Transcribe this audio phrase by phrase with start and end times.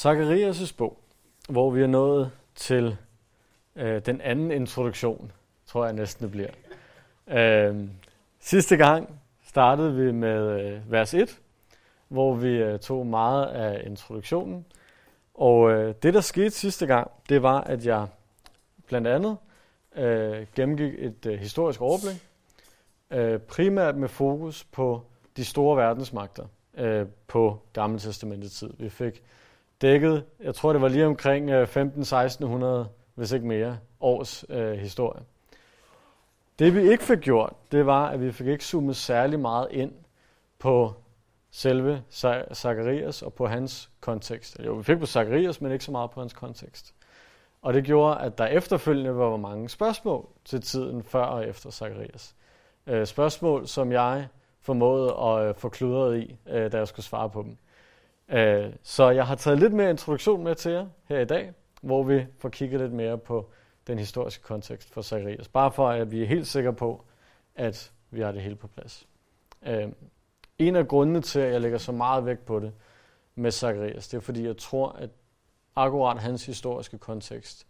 [0.00, 0.98] Zacharias' bog,
[1.48, 2.96] hvor vi er nået til
[3.76, 5.32] øh, den anden introduktion,
[5.66, 6.50] tror jeg næsten det bliver.
[7.28, 7.88] Øh,
[8.38, 11.40] sidste gang startede vi med øh, vers 1,
[12.08, 14.66] hvor vi øh, tog meget af introduktionen.
[15.34, 18.06] Og øh, det, der skete sidste gang, det var, at jeg
[18.86, 19.36] blandt andet
[19.96, 22.26] øh, gennemgik et øh, historisk overblik,
[23.10, 25.02] øh, primært med fokus på
[25.36, 26.44] de store verdensmagter
[26.74, 28.70] øh, på Gamle Testamentets tid.
[28.78, 29.22] Vi fik
[29.80, 31.68] dækket, jeg tror det var lige omkring øh,
[32.84, 35.22] 15-1600, hvis ikke mere, års øh, historie.
[36.58, 39.92] Det vi ikke fik gjort, det var, at vi fik ikke zoomet særlig meget ind
[40.58, 40.94] på
[41.50, 42.02] selve
[42.54, 44.58] Zacharias og på hans kontekst.
[44.66, 46.94] Jo, vi fik på Zacharias, men ikke så meget på hans kontekst.
[47.62, 52.34] Og det gjorde, at der efterfølgende var mange spørgsmål til tiden før og efter Zacharias.
[52.86, 54.28] Øh, spørgsmål, som jeg
[54.60, 57.56] formåede at øh, få kludret i, da jeg skulle svare på dem.
[58.30, 61.52] Øh, så jeg har taget lidt mere introduktion med til jer her i dag,
[61.82, 63.50] hvor vi får kigget lidt mere på
[63.86, 65.48] den historiske kontekst for Zacharias.
[65.48, 67.04] Bare for, at vi er helt sikre på,
[67.54, 69.08] at vi har det hele på plads.
[69.66, 69.88] Øh,
[70.58, 72.72] en af grundene til, at jeg lægger så meget vægt på det
[73.34, 75.10] med Zacharias, det er fordi, jeg tror, at
[75.76, 77.66] akkurat hans historiske kontekst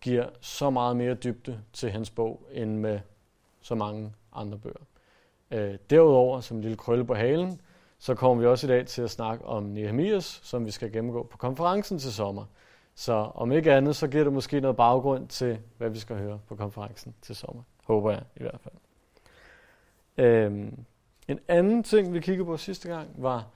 [0.00, 3.00] giver så meget mere dybde til hans bog, end med
[3.60, 4.84] så mange andre bøger.
[5.50, 7.60] Øh, derudover, som en lille krølle på halen,
[8.02, 11.22] så kommer vi også i dag til at snakke om Nehemias, som vi skal gennemgå
[11.22, 12.44] på konferencen til sommer.
[12.94, 16.40] Så om ikke andet, så giver det måske noget baggrund til, hvad vi skal høre
[16.48, 17.62] på konferencen til sommer.
[17.84, 18.74] Håber jeg i hvert fald.
[20.26, 20.84] Øhm,
[21.28, 23.46] en anden ting, vi kiggede på sidste gang, var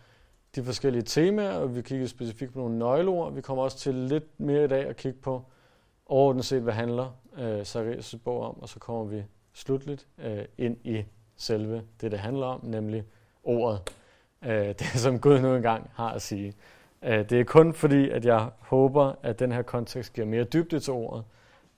[0.54, 3.32] de forskellige temaer, og vi kiggede specifikt på nogle nøgleord.
[3.32, 5.42] Vi kommer også til lidt mere i dag at kigge på
[6.06, 10.76] overordnet set, hvad handler øh, Zacharias' bog om, og så kommer vi slutligt øh, ind
[10.84, 11.04] i
[11.36, 13.04] selve det, det handler om, nemlig
[13.44, 13.80] ordet.
[14.44, 16.54] Øh, det, som Gud nu engang har at sige.
[17.02, 20.80] Øh, det er kun fordi, at jeg håber, at den her kontekst giver mere dybde
[20.80, 21.24] til ordet,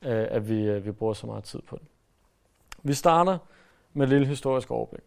[0.02, 1.86] øh, at vi, øh, vi bruger så meget tid på det.
[2.82, 3.38] Vi starter
[3.92, 5.04] med et lille historisk overblik.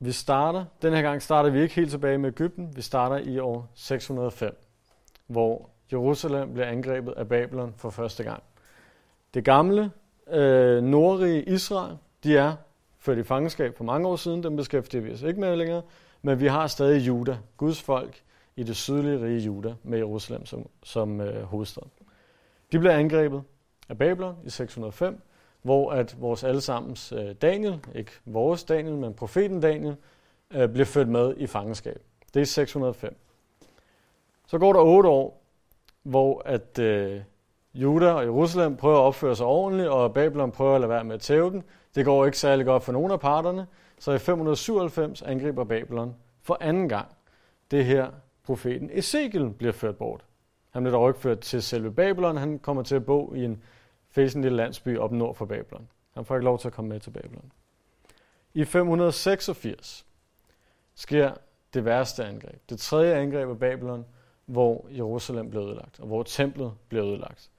[0.00, 3.38] Vi starter, den her gang starter vi ikke helt tilbage med Ægypten, vi starter i
[3.38, 4.64] år 605,
[5.26, 8.42] hvor Jerusalem bliver angrebet af Babylon for første gang.
[9.34, 9.90] Det gamle
[10.28, 12.56] øh, nordrige Israel, de er
[13.08, 15.82] ført i fangenskab for mange år siden, dem beskæftiger vi os ikke med længere,
[16.22, 18.22] men vi har stadig Juda, Guds folk,
[18.56, 21.82] i det sydlige rige Juda, med Jerusalem som, som øh, hovedstad.
[22.72, 23.42] De blev angrebet
[23.88, 25.20] af Babylon i 605,
[25.62, 29.96] hvor at vores allesammens øh, Daniel, ikke vores Daniel, men profeten Daniel,
[30.50, 32.02] øh, blev ført med i fangenskab.
[32.34, 33.16] Det er 605.
[34.46, 35.42] Så går der otte år,
[36.02, 37.20] hvor at øh,
[37.74, 41.14] Juda og Jerusalem prøver at opføre sig ordentligt, og Babylon prøver at lade være med
[41.14, 41.64] at tæve den.
[41.94, 43.66] Det går ikke særlig godt for nogen af parterne,
[43.98, 47.08] så i 597 angriber Babylon for anden gang.
[47.70, 48.10] Det her
[48.44, 50.24] profeten Ezekiel bliver ført bort.
[50.70, 53.62] Han bliver dog ikke ført til selve Babylon, han kommer til at bo i en
[54.10, 55.88] fæsen lille landsby op nord for Babylon.
[56.14, 57.52] Han får ikke lov til at komme med til Babylon.
[58.54, 60.06] I 586
[60.94, 61.32] sker
[61.74, 62.70] det værste angreb.
[62.70, 64.04] Det tredje angreb af Babylon,
[64.46, 67.50] hvor Jerusalem blev ødelagt, og hvor templet blev ødelagt.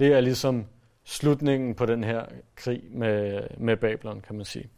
[0.00, 0.66] Det er ligesom
[1.04, 4.70] slutningen på den her krig med, med Babylon, kan man sige.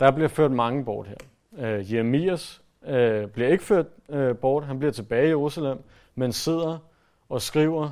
[0.00, 1.16] Der bliver ført mange bort her.
[1.58, 5.78] Øh, Jeremias øh, bliver ikke ført øh, bort, han bliver tilbage i Jerusalem,
[6.14, 6.78] men sidder
[7.28, 7.90] og skriver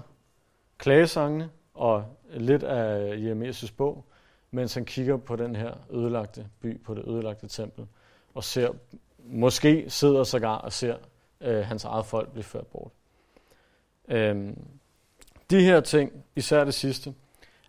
[0.78, 4.04] klagesangene og lidt af Jeremias' bog,
[4.50, 7.86] mens han kigger på den her ødelagte by, på det ødelagte tempel,
[8.34, 8.70] og ser,
[9.18, 10.96] måske sidder sågar og ser
[11.40, 12.92] øh, hans eget folk blive ført bort.
[14.04, 14.54] Uh,
[15.50, 17.14] de her ting, især det sidste,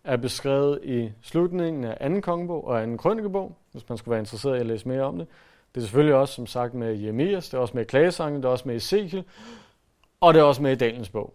[0.04, 2.20] er beskrevet i slutningen af 2.
[2.20, 2.98] kongebog og 2.
[2.98, 5.28] krønikebog, hvis man skulle være interesseret i at læse mere om det.
[5.76, 8.52] Det er selvfølgelig også, som sagt, med Jeremias, det er også med Klagesangen, det er
[8.52, 9.24] også med Ezekiel,
[10.22, 11.34] og det er også med i Daniels bog.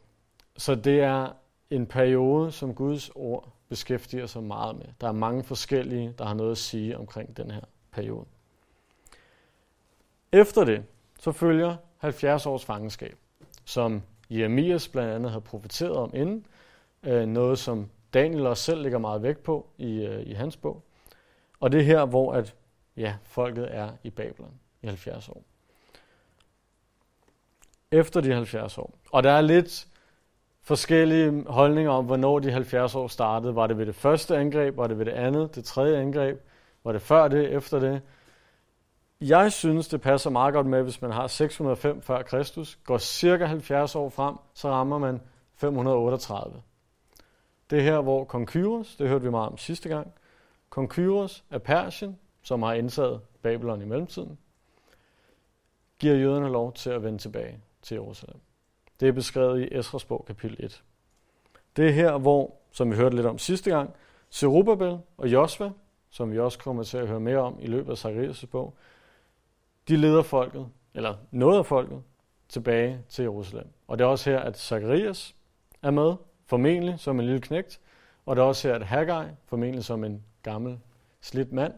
[0.56, 1.28] Så det er
[1.71, 4.87] en periode, som Guds ord beskæftiger sig meget med.
[5.00, 7.61] Der er mange forskellige, der har noget at sige omkring den her
[7.93, 8.25] periode.
[10.32, 10.84] Efter det,
[11.21, 13.16] så følger 70 års fangenskab,
[13.64, 16.47] som Jeremias blandt andet havde profeteret om inden,
[17.03, 20.82] øh, noget som Daniel også selv lægger meget vægt på i, øh, i hans bog.
[21.61, 22.55] Og det er her, hvor at,
[22.97, 25.43] ja, folket er i Babylon i 70 år.
[27.91, 28.94] Efter de 70 år.
[29.12, 29.87] Og der er lidt
[30.62, 33.55] forskellige holdninger om, hvornår de 70 år startede.
[33.55, 34.77] Var det ved det første angreb?
[34.77, 35.55] Var det ved det andet?
[35.55, 36.41] Det tredje angreb?
[36.85, 37.53] Var det før det?
[37.53, 38.03] Efter det?
[39.29, 43.44] Jeg synes, det passer meget godt med, hvis man har 605 før Kristus, går cirka
[43.44, 45.21] 70 år frem, så rammer man
[45.55, 46.62] 538.
[47.71, 50.12] Det er her, hvor kong Kyros, det hørte vi meget om sidste gang,
[50.71, 54.38] kong Kyros af Persien, som har indtaget Babylon i mellemtiden,
[55.99, 58.41] giver jøderne lov til at vende tilbage til Jerusalem.
[59.00, 60.82] Det er beskrevet i Esras bog, kapitel 1.
[61.77, 63.94] Det er her, hvor, som vi hørte lidt om sidste gang,
[64.31, 65.70] Zerubbabel og Josva,
[66.11, 68.75] som vi også kommer til at høre mere om i løbet af Zacharias' bog,
[69.88, 72.02] de leder folket, eller noget af folket,
[72.48, 73.69] tilbage til Jerusalem.
[73.88, 75.34] Og det er også her, at Zacharias
[75.82, 76.14] er med,
[76.46, 77.81] formentlig som en lille knægt,
[78.26, 80.78] og det er også her, at Haggai, formentlig som en gammel,
[81.20, 81.75] slidt mand,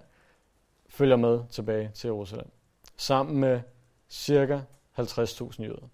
[0.89, 2.51] følger med tilbage til Jerusalem,
[2.97, 3.61] sammen med
[4.09, 4.61] cirka
[4.99, 5.89] 50.000 jøder.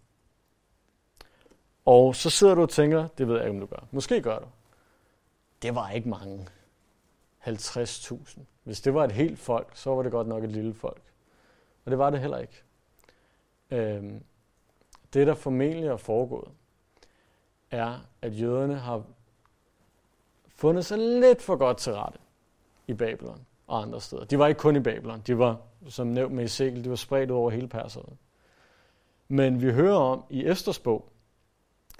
[1.84, 3.86] Og så sidder du og tænker, det ved jeg ikke, om du gør.
[3.90, 4.46] Måske gør du.
[5.62, 6.46] Det var ikke mange.
[7.46, 8.40] 50.000.
[8.64, 11.02] Hvis det var et helt folk, så var det godt nok et lille folk.
[11.84, 12.62] Og det var det heller ikke.
[13.70, 14.20] Øh,
[15.14, 16.48] det, der formentlig er foregået,
[17.70, 19.02] er, at jøderne har
[20.48, 22.18] fundet sig lidt for godt til rette
[22.86, 24.24] i Babylon og andre steder.
[24.24, 25.22] De var ikke kun i Babylon.
[25.26, 28.18] De var, som nævnt med Ezekiel, de var spredt over hele Persien.
[29.28, 31.12] Men vi hører om i Esters bog,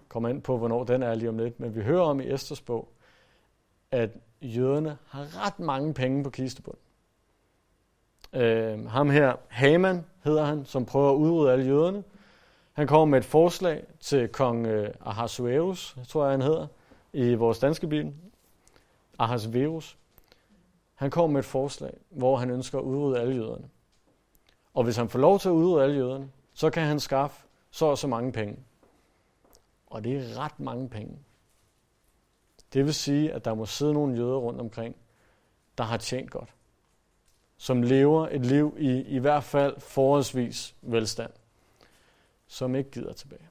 [0.08, 2.60] kommer ind på, hvornår den er lige om lidt, men vi hører om i Esters
[2.60, 2.88] bog,
[3.90, 4.10] at
[4.42, 6.82] jøderne har ret mange penge på kistebunden.
[8.32, 12.04] Øh, ham her, Haman hedder han, som prøver at udrydde alle jøderne.
[12.72, 16.66] Han kommer med et forslag til kong øh, Ahasuerus, tror jeg han hedder,
[17.12, 18.14] i vores danske bibel.
[19.18, 19.98] Ahasverus.
[20.94, 23.68] Han kommer med et forslag, hvor han ønsker at udrydde alle jøderne.
[24.74, 27.86] Og hvis han får lov til at udrydde alle jøderne, så kan han skaffe så
[27.86, 28.58] og så mange penge.
[29.86, 31.18] Og det er ret mange penge.
[32.72, 34.96] Det vil sige, at der må sidde nogle jøder rundt omkring,
[35.78, 36.54] der har tjent godt.
[37.62, 41.32] Som lever et liv i i hvert fald forholdsvis velstand.
[42.46, 43.48] Som ikke gider tilbage.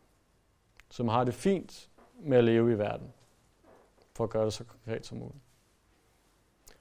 [0.90, 3.14] Som har det fint med at leve i verden.
[4.14, 5.44] For at gøre det så konkret som muligt.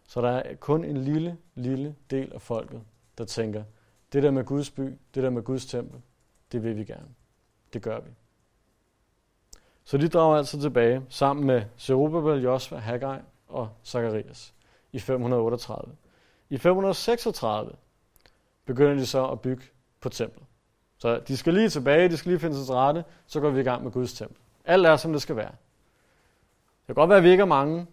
[0.09, 2.83] Så der er kun en lille, lille del af folket,
[3.19, 3.65] der tænker,
[4.13, 6.01] det der med Guds by, det der med Guds tempel,
[6.53, 7.09] det vil vi gerne.
[7.73, 8.11] Det gør vi.
[9.85, 13.19] Så de drager altså tilbage sammen med Zerubbabel, Josva, Haggai
[13.49, 14.55] og Zacharias
[14.93, 15.97] i 538.
[16.51, 17.73] I 536
[18.65, 19.65] begynder de så at bygge
[20.01, 20.45] på templet.
[20.99, 23.61] Så de skal lige tilbage, de skal lige finde sig til rette, så går vi
[23.61, 24.37] i gang med Guds tempel.
[24.65, 25.51] Alt er, som det skal være.
[25.51, 27.79] Det kan godt være, at vi ikke er mange.
[27.79, 27.87] Det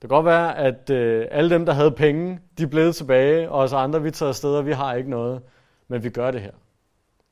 [0.00, 3.72] kan godt være, at øh, alle dem, der havde penge, de blev tilbage, og os
[3.72, 5.42] andre, vi tager afsted, og vi har ikke noget.
[5.88, 6.52] Men vi gør det her.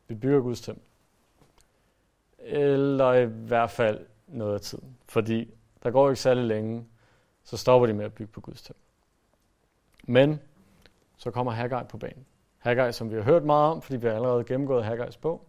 [0.09, 0.83] Vi bygger Guds tempel
[2.51, 4.97] eller i hvert fald noget af tiden.
[5.09, 6.87] Fordi der går ikke særlig længe,
[7.45, 8.83] så stopper de med at bygge på Guds tempel.
[10.05, 10.41] Men
[11.17, 12.27] så kommer Haggai på banen.
[12.59, 15.49] Haggai, som vi har hørt meget om, fordi vi har allerede gennemgået Haggais bog,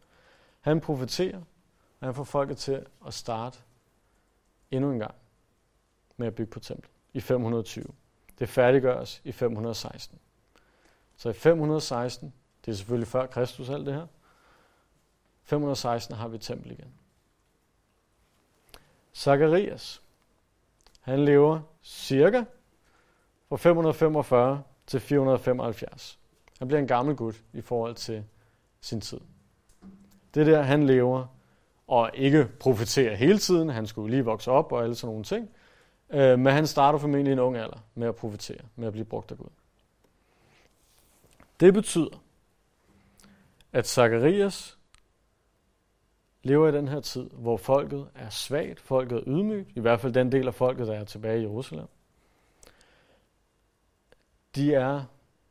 [0.62, 1.42] han profeterer,
[2.00, 3.60] og han får folket til at starte
[4.72, 5.16] endnu en gang
[6.18, 7.86] med at bygge på templet i 520.
[8.40, 10.20] Det færdiggøres i 516.
[11.16, 12.34] Så i 516,
[12.66, 14.08] det er selvfølgelig før Kristus alt det her,
[15.44, 16.94] 516 har vi tempel igen.
[19.14, 20.02] Zacharias,
[21.02, 22.44] han lever cirka
[23.52, 26.20] fra 545 til 475.
[26.60, 28.24] Han bliver en gammel gut i forhold til
[28.82, 29.20] sin tid.
[30.34, 31.26] Det der, han lever,
[31.88, 35.50] og ikke profeterer hele tiden, han skulle lige vokse op og alle sådan nogle ting,
[36.10, 39.06] øh, men han starter formentlig i en ung alder med at profetere, med at blive
[39.06, 39.50] brugt af Gud.
[41.60, 42.22] Det betyder,
[43.74, 44.78] at Zacharias
[46.44, 50.14] lever i den her tid, hvor folket er svagt, folket er ydmygt, i hvert fald
[50.14, 51.88] den del af folket, der er tilbage i Jerusalem.
[54.56, 55.04] De er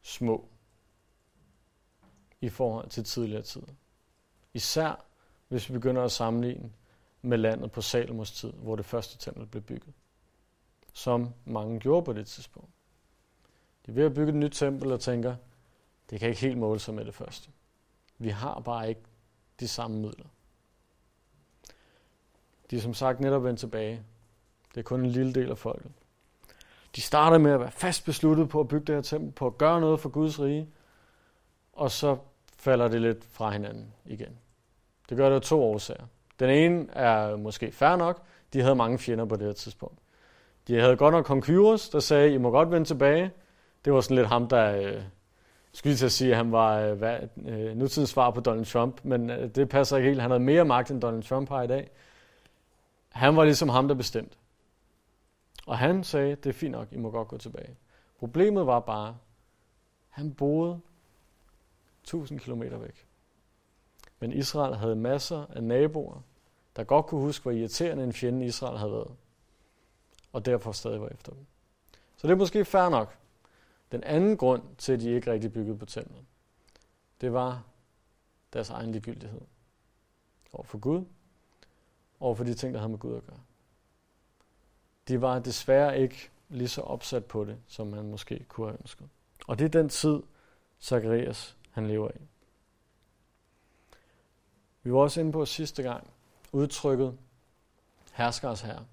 [0.02, 0.48] små
[2.40, 3.62] i forhold til tidligere tid.
[4.54, 5.04] Især
[5.50, 6.72] hvis vi begynder at sammenligne
[7.22, 9.94] med landet på Salomos tid, hvor det første tempel blev bygget.
[10.92, 12.70] Som mange gjorde på det tidspunkt.
[13.86, 15.36] De er ved at bygge et nyt tempel og tænker,
[16.10, 17.50] det kan ikke helt måle sig med det første.
[18.18, 19.02] Vi har bare ikke
[19.60, 20.26] de samme midler.
[22.70, 24.02] De er som sagt netop vendt tilbage.
[24.74, 25.92] Det er kun en lille del af folket.
[26.96, 29.58] De starter med at være fast besluttet på at bygge det her tempel, på at
[29.58, 30.68] gøre noget for Guds rige,
[31.72, 32.16] og så
[32.58, 34.38] falder det lidt fra hinanden igen.
[35.08, 36.04] Det gør det af to årsager.
[36.40, 38.22] Den ene er måske fair nok.
[38.52, 39.98] De havde mange fjender på det her tidspunkt.
[40.68, 43.30] De havde godt nok kong Kyros, der sagde, I må godt vende tilbage.
[43.84, 45.02] Det var sådan lidt ham, der øh,
[45.72, 49.00] skulle til at sige, at han var øh, hvad, øh, nutidens svar på Donald Trump,
[49.02, 50.20] men øh, det passer ikke helt.
[50.20, 51.90] Han havde mere magt, end Donald Trump har i dag.
[53.08, 54.36] Han var ligesom ham, der bestemte.
[55.66, 57.76] Og han sagde, det er fint nok, I må godt gå tilbage.
[58.18, 59.18] Problemet var bare,
[60.08, 60.80] han boede
[62.02, 63.06] 1000 km væk.
[64.20, 66.20] Men Israel havde masser af naboer,
[66.76, 69.16] der godt kunne huske, hvor irriterende en fjende Israel havde været.
[70.32, 71.46] Og derfor stadig var efter dem.
[72.16, 73.18] Så det er måske fair nok.
[73.92, 76.24] Den anden grund til, at de ikke rigtig byggede på templet,
[77.20, 77.64] det var,
[78.52, 79.40] deres egen ligegyldighed
[80.52, 81.04] over for Gud,
[82.20, 83.40] over for de ting, der havde med Gud at gøre.
[85.08, 89.08] De var desværre ikke lige så opsat på det, som man måske kunne have ønsket.
[89.46, 90.22] Og det er den tid,
[90.82, 92.20] Zacharias han lever i.
[94.82, 96.10] Vi var også inde på sidste gang
[96.52, 97.18] udtrykket
[98.12, 98.84] herskers herre,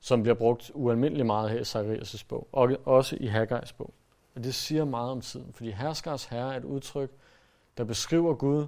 [0.00, 3.94] som bliver brugt ualmindeligt meget her i Zacharias' bog, og også i Haggai's bog.
[4.34, 7.10] Og det siger meget om tiden, fordi herskers herre er et udtryk,
[7.76, 8.66] der beskriver Gud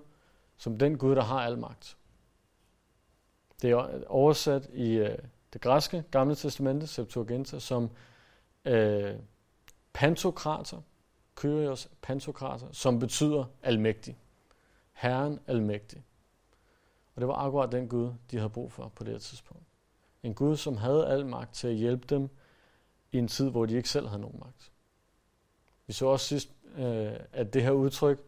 [0.59, 1.97] som den Gud, der har al magt.
[3.63, 5.19] Det er oversat i øh,
[5.52, 7.90] det græske gamle testamente, Septuaginta, som
[8.64, 9.14] øh,
[9.93, 10.81] pantokrater,
[11.35, 14.17] Kyrios pantokrater, som betyder almægtig.
[14.93, 16.05] Herren almægtig.
[17.14, 19.62] Og det var akkurat den Gud, de havde brug for på det her tidspunkt.
[20.23, 22.28] En Gud, som havde al magt til at hjælpe dem
[23.12, 24.73] i en tid, hvor de ikke selv havde nogen magt.
[25.87, 28.25] Vi så også sidst, øh, at det her udtryk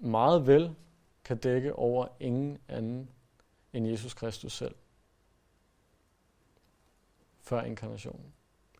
[0.00, 0.74] meget vel
[1.24, 3.10] kan dække over ingen anden
[3.72, 4.74] end Jesus Kristus selv.
[7.44, 8.32] Før inkarnationen.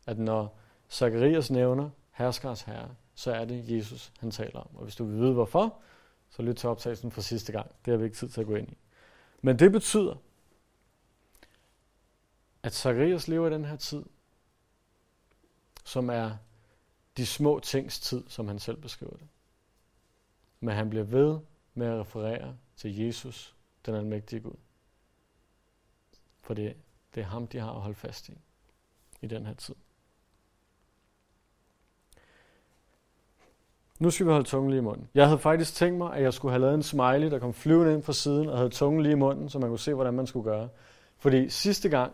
[0.07, 0.59] At når
[0.91, 4.77] Zacharias nævner herskers herre, så er det Jesus, han taler om.
[4.77, 5.83] Og hvis du vil vide hvorfor,
[6.31, 7.71] så lyt til optagelsen fra sidste gang.
[7.85, 8.77] Det har vi ikke tid til at gå ind i.
[9.43, 10.17] Men det betyder,
[12.63, 14.05] at Zacharias lever i den her tid,
[15.85, 16.37] som er
[17.17, 19.29] de små tings tid, som han selv beskriver det.
[20.61, 21.39] Men han bliver ved
[21.75, 23.55] med at referere til Jesus,
[23.87, 24.57] den almægtige Gud.
[26.41, 26.77] For det,
[27.15, 28.39] det er ham, de har at holde fast i,
[29.25, 29.75] i den her tid.
[33.99, 35.09] Nu skal vi holde tungen lige i munden.
[35.15, 37.95] Jeg havde faktisk tænkt mig, at jeg skulle have lavet en smiley, der kom flyvende
[37.95, 40.27] ind fra siden og havde tungen lige i munden, så man kunne se, hvordan man
[40.27, 40.69] skulle gøre.
[41.19, 42.13] Fordi sidste gang,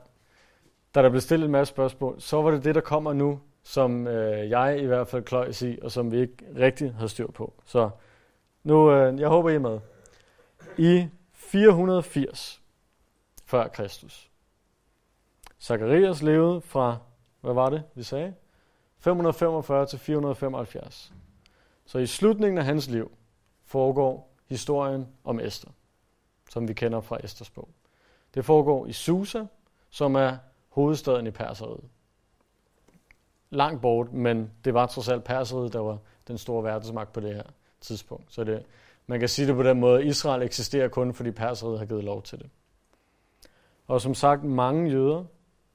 [0.95, 4.07] da der blev stillet en masse spørgsmål, så var det det, der kommer nu, som
[4.07, 7.53] øh, jeg i hvert fald kløjs i, og som vi ikke rigtig havde styr på.
[7.67, 7.91] Så
[8.65, 9.79] nu, øh, jeg håber, I er med.
[10.79, 12.63] I 480
[13.45, 14.30] før Kristus.
[15.61, 16.99] Zacharias levede fra,
[17.41, 18.35] hvad var det, vi sagde?
[18.99, 21.13] 545 til 475.
[21.85, 23.13] Så i slutningen af hans liv
[23.65, 25.71] foregår historien om Esther,
[26.51, 27.69] som vi kender fra Esters bog.
[28.35, 29.45] Det foregår i Susa,
[29.91, 30.37] som er
[30.69, 31.85] hovedstaden i Perseriet.
[33.51, 35.99] Langt bort, men det var trods alt Perseriet, der var
[36.29, 37.43] den store verdensmagt på det her
[37.81, 38.33] tidspunkt.
[38.33, 38.67] Så det,
[39.07, 42.05] man kan sige det på den måde, at Israel eksisterer kun, fordi Perseriet har givet
[42.05, 42.51] lov til det.
[43.87, 45.25] Og som sagt, mange jøder,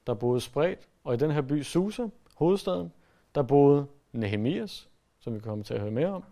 [0.06, 2.92] der boede spredt, og i den her by Susa, hovedstaden,
[3.34, 4.88] der boede Nehemias,
[5.20, 6.24] som vi kommer til at høre mere om.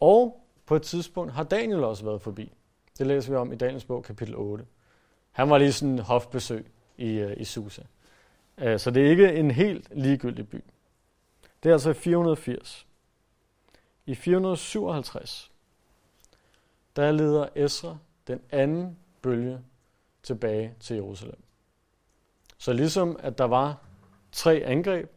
[0.00, 2.52] Og på et tidspunkt har Daniel også været forbi.
[2.98, 4.66] Det læser vi om i Daniels bog, kapitel 8.
[5.30, 7.82] Han var lige sådan en hofbesøg i, øh, i Susa.
[8.58, 10.64] Øh, så det er ikke en helt ligegyldig by.
[11.62, 12.86] Det er altså i 480.
[14.06, 15.52] I 457,
[16.96, 19.60] der leder Esra den anden bølge
[20.22, 21.42] tilbage til Jerusalem.
[22.58, 23.76] Så ligesom at der var
[24.32, 25.10] tre angreb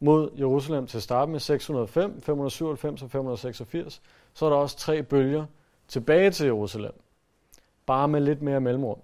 [0.00, 4.02] mod Jerusalem til at starte med 605, 597 og 586,
[4.34, 5.46] så er der også tre bølger
[5.88, 6.92] tilbage til Jerusalem.
[7.86, 9.00] Bare med lidt mere mellemrum.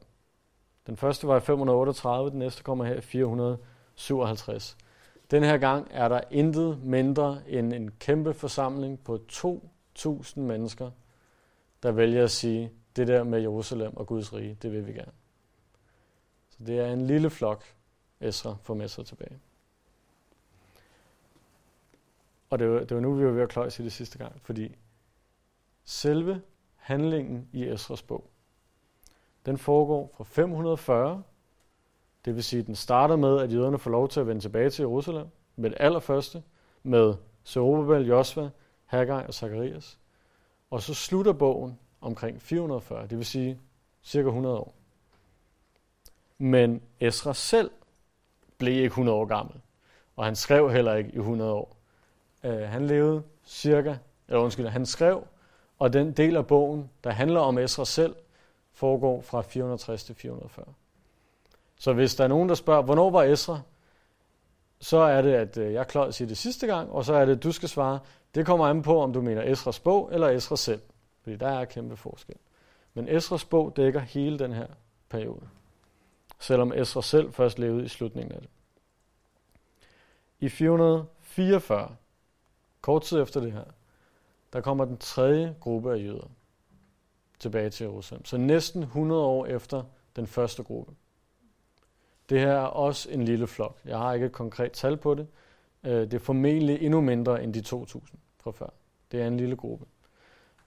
[0.86, 4.76] Den første var i 538, den næste kommer her i 457.
[5.30, 10.90] Den her gang er der intet mindre end en kæmpe forsamling på 2.000 mennesker,
[11.82, 15.12] der vælger at sige, det der med Jerusalem og Guds rige, det vil vi gerne.
[16.58, 17.64] Så det er en lille flok,
[18.20, 19.38] Esra får med sig tilbage.
[22.50, 24.40] Og det var, det var nu, vi var ved at kløjse i det sidste gang,
[24.42, 24.76] fordi
[25.84, 26.42] selve
[26.76, 28.30] handlingen i Esras bog,
[29.46, 31.22] den foregår fra 540,
[32.24, 34.70] det vil sige, at den starter med, at jøderne får lov til at vende tilbage
[34.70, 36.42] til Jerusalem, med det allerførste,
[36.82, 38.50] med Zerubbabel, Josva,
[38.84, 39.98] Haggai og Zacharias.
[40.70, 43.60] Og så slutter bogen omkring 440, det vil sige
[44.02, 44.74] cirka 100 år.
[46.38, 47.70] Men Esra selv
[48.58, 49.54] blev ikke 100 år gammel,
[50.16, 51.76] og han skrev heller ikke i 100 år.
[52.44, 53.96] Øh, han levede cirka,
[54.28, 55.26] eller undskyld, han skrev,
[55.78, 58.16] og den del af bogen, der handler om Esra selv,
[58.72, 60.66] foregår fra 460 til 440.
[61.78, 63.60] Så hvis der er nogen, der spørger, hvornår var Esra,
[64.80, 67.36] så er det, at øh, jeg klart siger det sidste gang, og så er det,
[67.36, 67.98] at du skal svare,
[68.34, 70.80] det kommer an på, om du mener Esras bog eller Esra selv.
[71.22, 72.36] Fordi der er kæmpe forskel.
[72.94, 74.66] Men Esras bog dækker hele den her
[75.08, 75.48] periode.
[76.38, 78.50] Selvom Esra selv først levede i slutningen af det.
[80.40, 81.96] I 444,
[82.80, 83.64] Kort tid efter det her,
[84.52, 86.30] der kommer den tredje gruppe af jøder
[87.38, 88.24] tilbage til Jerusalem.
[88.24, 89.82] Så næsten 100 år efter
[90.16, 90.92] den første gruppe.
[92.28, 93.78] Det her er også en lille flok.
[93.84, 95.26] Jeg har ikke et konkret tal på det.
[95.84, 98.70] Øh, det er formentlig endnu mindre end de 2.000 fra før.
[99.12, 99.86] Det er en lille gruppe.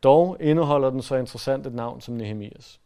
[0.04, 2.82] Dog indeholder den så interessant et navn som Nehemias.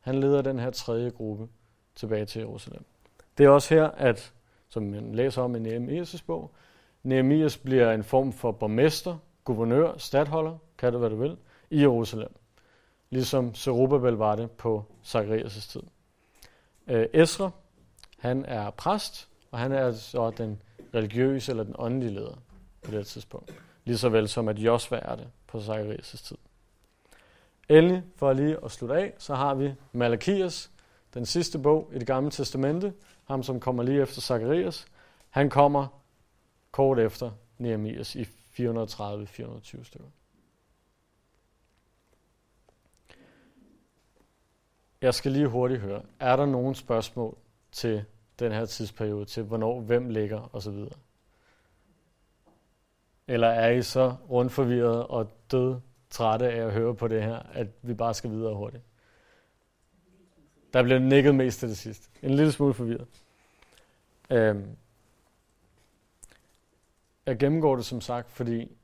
[0.00, 1.48] Han leder den her tredje gruppe
[1.96, 2.84] tilbage til Jerusalem.
[3.38, 4.32] Det er også her, at,
[4.68, 6.50] som man læser om i Nehemias' bog,
[7.02, 11.36] Nehemias bliver en form for borgmester, guvernør, stadholder, kan det hvad du vil,
[11.70, 12.34] i Jerusalem.
[13.10, 15.82] Ligesom Zerubbabel var det på Zacharias' tid.
[16.86, 17.50] Øh, Esra,
[18.18, 20.62] han er præst, og han er så den
[20.94, 22.38] religiøse eller den åndelige leder
[22.82, 23.54] på det tidspunkt.
[23.84, 26.36] Lige så vel som at Josva er det på Zacharias' tid.
[27.68, 30.70] Endelig, for lige at slutte af, så har vi Malakias,
[31.16, 32.94] den sidste bog i det gamle testamente,
[33.24, 34.86] ham som kommer lige efter Zacharias.
[35.30, 36.02] Han kommer
[36.70, 40.08] kort efter Nehemias i 430-420 stykker.
[45.00, 47.38] Jeg skal lige hurtigt høre, er der nogen spørgsmål
[47.72, 48.04] til
[48.38, 50.84] den her tidsperiode, til hvornår, hvem ligger osv.?
[53.26, 55.80] Eller er I så rundt forvirret og død
[56.10, 58.82] trætte af at høre på det her, at vi bare skal videre hurtigt?
[60.76, 62.08] Der bliver nikket mest til det sidste.
[62.22, 63.06] En lille smule forvirret.
[64.30, 64.76] Øhm.
[67.26, 68.76] Jeg gennemgår det som sagt, fordi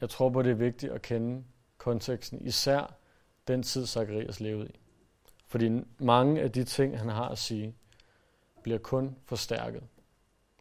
[0.00, 1.44] jeg tror på, det er vigtigt at kende
[1.78, 2.94] konteksten, især
[3.48, 4.78] den tid, Zacharias levede i.
[5.46, 7.74] Fordi mange af de ting, han har at sige,
[8.62, 9.82] bliver kun forstærket,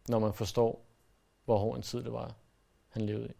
[0.09, 0.85] når man forstår,
[1.45, 2.35] hvor hård en tid det var,
[2.89, 3.33] han levede i.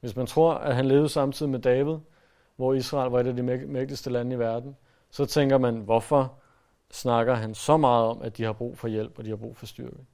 [0.00, 1.98] Hvis man tror, at han levede samtidig med David,
[2.56, 4.76] hvor Israel var et af de mægtigste lande i verden,
[5.16, 6.38] så tænker man, hvorfor
[6.90, 9.56] snakker han så meget om, at de har brug for hjælp, og de har brug
[9.56, 10.06] for styrke.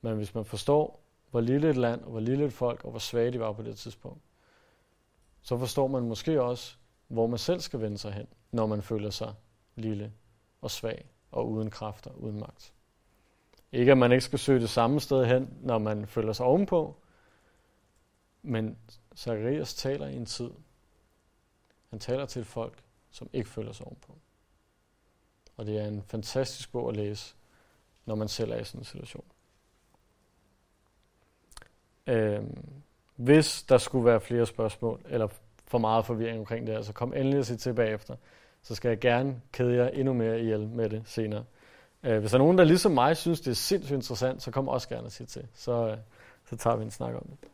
[0.00, 2.98] Men hvis man forstår, hvor lille et land, og hvor lille et folk, og hvor
[2.98, 4.22] svage de var på det tidspunkt,
[5.42, 6.76] så forstår man måske også,
[7.08, 9.34] hvor man selv skal vende sig hen, når man føler sig
[9.74, 10.12] lille
[10.60, 12.72] og svag og uden kræfter, uden magt.
[13.72, 16.96] Ikke at man ikke skal søge det samme sted hen, når man føler sig ovenpå,
[18.42, 18.78] men
[19.16, 20.50] Zacharias taler i en tid.
[21.90, 22.83] Han taler til et folk,
[23.14, 24.14] som ikke føler sig ovenpå.
[25.56, 27.34] Og det er en fantastisk bog at læse,
[28.06, 29.24] når man selv er i sådan en situation.
[32.06, 32.64] Øhm,
[33.16, 35.28] hvis der skulle være flere spørgsmål, eller
[35.66, 38.16] for meget forvirring omkring det, så kom endelig og sig til bagefter.
[38.62, 41.44] Så skal jeg gerne kede jer endnu mere ihjel med det senere.
[42.02, 44.68] Øh, hvis der er nogen, der ligesom mig synes, det er sindssygt interessant, så kom
[44.68, 45.46] også gerne og sig til.
[45.54, 45.98] Så, øh,
[46.50, 47.48] så tager vi en snak om det.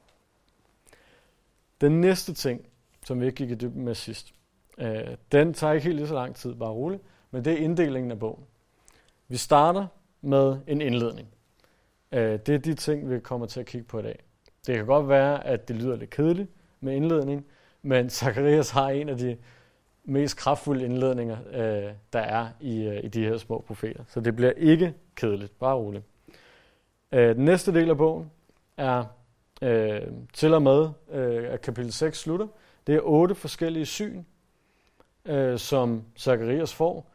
[1.80, 2.66] Den næste ting,
[3.04, 4.34] som vi ikke gik i dybden med sidst,
[4.80, 8.10] øh, den tager ikke helt lige så lang tid, bare roligt, men det er inddelingen
[8.10, 8.44] af bogen.
[9.28, 9.86] Vi starter
[10.20, 11.28] med en indledning.
[12.12, 14.18] Øh, det er de ting, vi kommer til at kigge på i dag.
[14.66, 16.48] Det kan godt være, at det lyder lidt kedeligt
[16.80, 17.46] med indledning,
[17.82, 19.36] men Zacharias har en af de
[20.04, 24.04] mest kraftfulde indledninger, øh, der er i, øh, i de her små profeter.
[24.08, 26.04] Så det bliver ikke kedeligt, bare roligt.
[27.12, 28.30] Øh, den næste del af bogen
[28.76, 29.04] er
[29.62, 32.46] øh, til og med, øh, at kapitel 6 slutter.
[32.86, 34.22] Det er otte forskellige syn,
[35.24, 37.10] øh, som Zacharias får.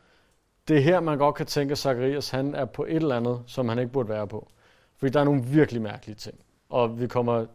[0.68, 3.44] Det er her, man godt kan tænke, at Zacharias han er på et eller andet,
[3.48, 4.48] som han ikke burde være på.
[4.98, 6.36] Fordi der er nogle virkelig mærkelige ting.
[6.70, 7.46] Og vi kommer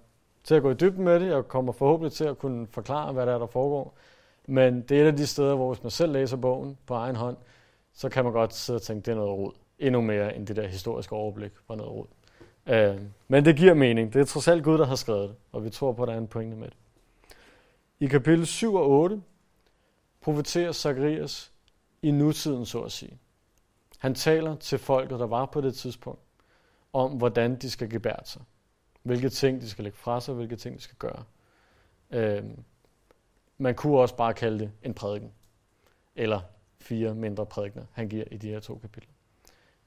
[0.44, 1.26] til at gå i dybden med det.
[1.26, 3.96] Jeg kommer forhåbentlig til at kunne forklare, hvad der er, der foregår.
[4.46, 7.16] Men det er et af de steder, hvor hvis man selv læser bogen på egen
[7.16, 7.36] hånd,
[7.92, 9.52] så kan man godt sidde og tænke, det er noget rod.
[9.78, 12.06] Endnu mere end det der historiske overblik var noget rod.
[12.66, 14.12] Øh, men det giver mening.
[14.12, 16.14] Det er trods alt Gud, der har skrevet det, og vi tror på, at der
[16.14, 16.76] er en pointe med det.
[18.00, 19.22] I kapitel 7 og 8
[20.20, 21.52] profeterer Zacharias
[22.02, 23.18] i nutiden, så at sige.
[23.98, 26.20] Han taler til folket, der var på det tidspunkt,
[26.92, 28.42] om hvordan de skal gebære sig.
[29.02, 31.24] Hvilke ting de skal lægge fra sig, hvilke ting de skal gøre.
[32.10, 32.44] Øh,
[33.58, 35.32] man kunne også bare kalde det en prædiken.
[36.16, 36.40] Eller
[36.78, 39.12] fire mindre prædikner, han giver i de her to kapitler.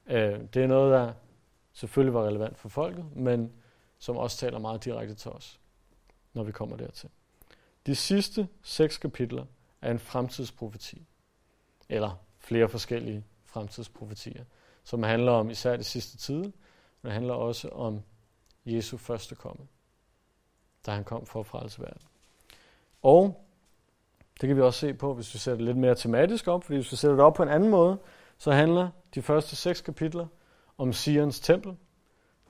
[0.06, 1.14] Øh, det er noget, der
[1.74, 3.52] selvfølgelig var relevant for folket, men
[3.98, 5.60] som også taler meget direkte til os,
[6.34, 7.10] når vi kommer dertil.
[7.86, 9.46] De sidste seks kapitler
[9.84, 11.06] er en fremtidsprofeti,
[11.90, 14.44] eller flere forskellige fremtidsprofetier,
[14.84, 16.52] som handler om især det sidste tid, men
[17.04, 18.02] det handler også om
[18.66, 19.68] Jesu første komme,
[20.86, 22.02] da han kom for at frelse verden.
[23.02, 23.46] Og
[24.42, 26.78] det kan vi også se på, hvis vi sætter det lidt mere tematisk op, fordi
[26.78, 27.98] hvis vi sætter det op på en anden måde,
[28.38, 30.28] så handler de første seks kapitler
[30.78, 31.76] om Sions tempel,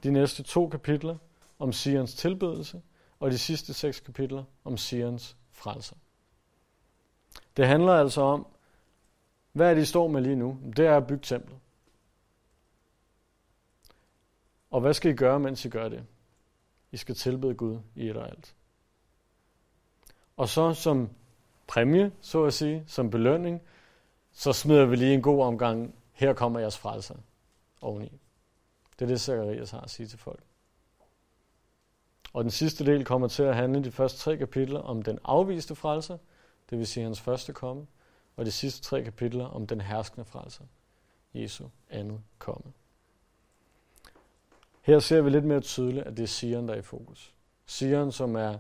[0.04, 1.18] de næste to kapitler
[1.60, 2.82] om Sions tilbedelse,
[3.20, 5.96] og de sidste seks kapitler om Sions frelser.
[7.58, 8.48] Det handler altså om,
[9.52, 10.60] hvad er det, I står med lige nu?
[10.78, 11.58] Det er at bygge templet.
[14.72, 16.06] Og hvad skal I gøre, mens I gør det?
[16.92, 18.56] I skal tilbede Gud i et og alt.
[20.38, 21.10] Og så som
[21.68, 23.62] præmie, så at sige, som belønning,
[24.32, 27.16] så smider vi lige en god omgang, her kommer jeres frelser
[27.82, 28.20] oveni.
[29.00, 30.44] Det er det, Zacharias har at sige til folk.
[32.34, 35.76] Og den sidste del kommer til at handle de første tre kapitler om den afviste
[35.76, 36.18] frelser,
[36.74, 37.88] det vil sige hans første komme,
[38.36, 40.64] og de sidste tre kapitler om den herskende frelser,
[41.34, 42.72] Jesu andet komme.
[44.82, 47.34] Her ser vi lidt mere tydeligt, at det er Sion, der er i fokus.
[47.66, 48.58] Sion, som er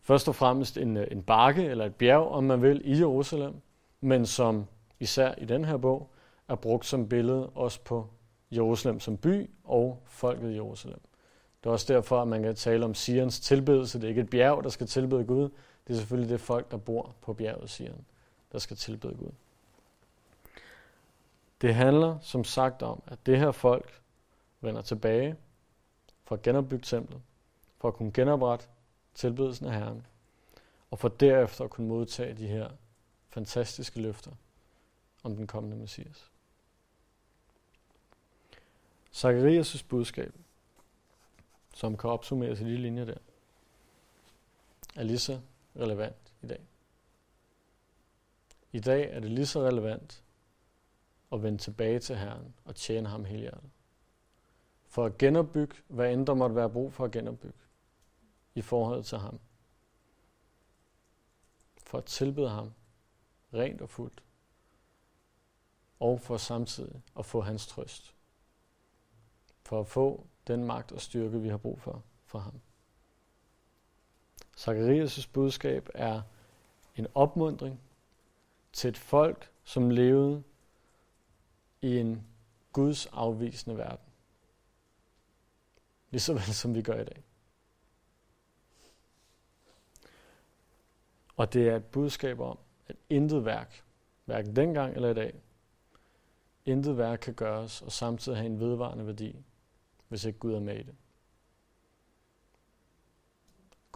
[0.00, 3.54] først og fremmest en, øh, en bakke eller et bjerg, om man vil, i Jerusalem,
[4.00, 4.66] men som
[5.00, 6.10] især i den her bog
[6.48, 8.08] er brugt som billede også på
[8.50, 11.00] Jerusalem som by og folket i Jerusalem.
[11.60, 13.98] Det er også derfor, at man kan tale om Sions tilbedelse.
[13.98, 15.48] Det er ikke et bjerg, der skal tilbede Gud.
[15.88, 18.04] Det er selvfølgelig det folk, der bor på bjerget Sion,
[18.52, 19.32] der skal tilbede Gud.
[21.60, 24.00] Det handler som sagt om, at det her folk
[24.60, 25.36] vender tilbage
[26.24, 27.22] for at genopbygge templet,
[27.78, 28.66] for at kunne genoprette
[29.14, 30.06] tilbedelsen af Herren,
[30.90, 32.70] og for derefter at kunne modtage de her
[33.28, 34.30] fantastiske løfter
[35.22, 36.30] om den kommende Messias.
[39.14, 40.34] Zacharias' budskab,
[41.74, 43.18] som kan opsummeres i de linjer der,
[44.96, 45.40] er lige så
[45.78, 46.66] relevant i dag.
[48.72, 50.24] I dag er det lige så relevant
[51.32, 53.70] at vende tilbage til Herren og tjene ham hele hjertet.
[54.86, 57.58] For at genopbygge, hvad end der måtte være brug for at genopbygge
[58.54, 59.40] i forhold til ham.
[61.86, 62.72] For at tilbede ham
[63.54, 64.22] rent og fuldt.
[66.00, 68.14] Og for samtidig at få hans trøst.
[69.62, 72.60] For at få den magt og styrke, vi har brug for fra ham.
[74.58, 76.22] Zacharias' budskab er
[76.96, 77.80] en opmundring
[78.72, 80.42] til et folk, som levede
[81.82, 82.26] i en
[82.72, 84.04] Guds afvisende verden.
[86.10, 87.24] Ligesom som vi gør i dag.
[91.36, 93.84] Og det er et budskab om, at intet værk,
[94.24, 95.40] hverken dengang eller i dag,
[96.64, 99.36] intet værk kan gøres og samtidig have en vedvarende værdi,
[100.08, 100.94] hvis ikke Gud er med i det.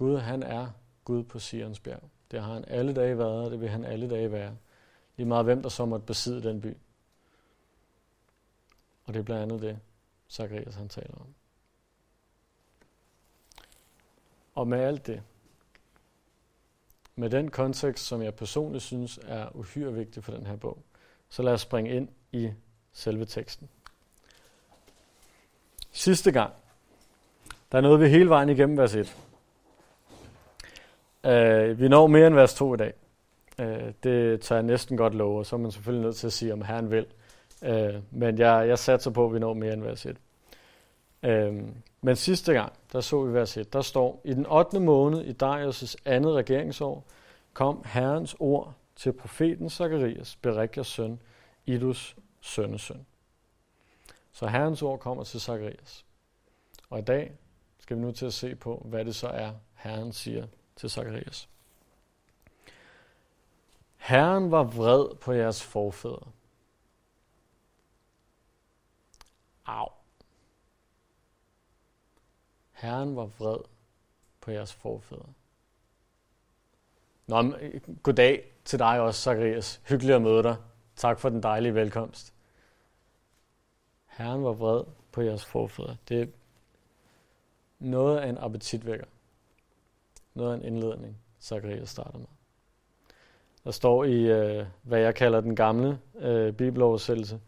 [0.02, 0.68] Gud, han er
[1.04, 2.02] Gud på Sions bjerg.
[2.30, 4.56] Det har han alle dage været, og det vil han alle dage være.
[5.16, 6.76] Lige meget hvem, der så måtte besidde den by.
[9.04, 9.78] Og det er blandt andet det,
[10.30, 11.34] Zacharias han taler om.
[14.54, 15.22] Og med alt det,
[17.16, 20.82] med den kontekst, som jeg personligt synes er uhyre vigtig for den her bog,
[21.28, 22.50] så lad os springe ind i
[22.92, 23.68] selve teksten.
[25.92, 26.52] Sidste gang,
[27.72, 29.31] der nåede vi hele vejen igennem vers 1.
[31.24, 32.92] Uh, vi når mere end vers 2 i dag.
[33.58, 36.32] Uh, det tager jeg næsten godt love, og så er man selvfølgelig nødt til at
[36.32, 37.06] sige, om Herren vil.
[37.62, 40.16] Uh, men jeg, jeg satser på, at vi når mere end vers 1.
[41.22, 41.68] Uh,
[42.00, 44.80] men sidste gang, der så vi vers 1, der står, i den 8.
[44.80, 47.04] måned i Darius' andet regeringsår,
[47.52, 51.20] kom Herrens ord til profeten Zakarias, Berekias søn,
[51.66, 53.06] Idus sønnesøn.
[54.32, 56.04] Så Herrens ord kommer til Zakarias.
[56.90, 57.32] Og i dag
[57.78, 61.48] skal vi nu til at se på, hvad det så er, Herren siger til Zakarias.
[63.96, 66.30] Herren var vred på jeres forfædre.
[69.66, 69.88] Au.
[72.72, 73.58] Herren var vred
[74.40, 75.32] på jeres forfædre.
[77.26, 79.80] Nå, men, øh, goddag til dig også, Zacharias.
[79.88, 80.56] Hyggeligt at møde dig.
[80.96, 82.34] Tak for den dejlige velkomst.
[84.06, 85.96] Herren var vred på jeres forfædre.
[86.08, 86.26] Det er
[87.78, 89.06] noget af en appetitvækker.
[90.34, 92.26] Noget af en indledning, Zacharias starter med.
[93.64, 97.40] Der står i, øh, hvad jeg kalder den gamle øh, bibeloversættelse,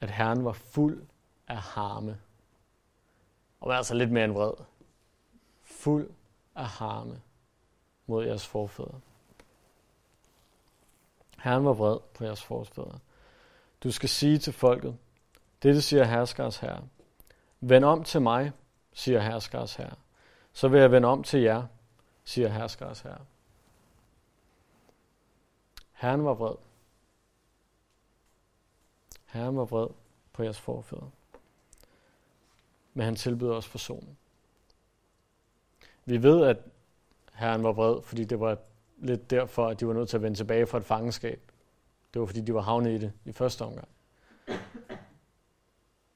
[0.00, 1.02] at Herren var fuld
[1.48, 2.18] af harme.
[3.60, 4.52] Og var altså lidt mere end vred.
[5.62, 6.10] Fuld
[6.54, 7.20] af harme
[8.06, 9.00] mod jeres forfædre.
[11.38, 12.98] Herren var vred på jeres forfædre.
[13.82, 14.96] Du skal sige til folket,
[15.62, 16.82] dette siger herskers herre.
[17.60, 18.52] Vend om til mig,
[18.92, 19.94] siger herskers herre.
[20.52, 21.66] Så vil jeg vende om til jer,
[22.24, 23.24] siger herskeres herre.
[25.92, 26.56] Herren var vred.
[29.24, 29.88] Herren var vred
[30.32, 31.10] på jeres forfædre.
[32.94, 34.18] Men han tilbyder os forsoning.
[36.04, 36.58] Vi ved, at
[37.32, 38.58] Herren var vred, fordi det var
[38.98, 41.52] lidt derfor, at de var nødt til at vende tilbage fra et fangenskab.
[42.14, 43.88] Det var fordi, de var havnet i det i første omgang.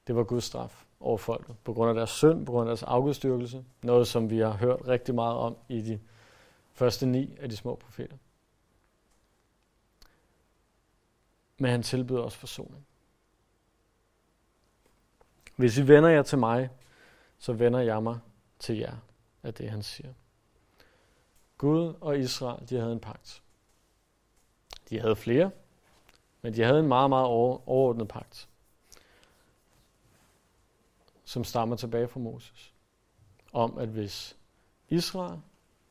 [0.06, 2.82] Det var Guds straf over folket, på grund af deres synd, på grund af deres
[2.82, 3.64] afgudstyrkelse.
[3.82, 6.00] Noget, som vi har hørt rigtig meget om i de
[6.72, 8.16] første ni af de små profeter.
[11.58, 12.86] Men han tilbyder os forsoning.
[15.56, 16.70] Hvis I vender jer til mig,
[17.38, 18.18] så vender jeg mig
[18.58, 18.96] til jer,
[19.42, 20.12] er det han siger.
[21.58, 23.42] Gud og Israel, de havde en pagt.
[24.90, 25.50] De havde flere,
[26.42, 28.48] men de havde en meget, meget overordnet pagt,
[31.28, 32.74] som stammer tilbage fra Moses,
[33.52, 34.36] om at hvis
[34.88, 35.40] Israel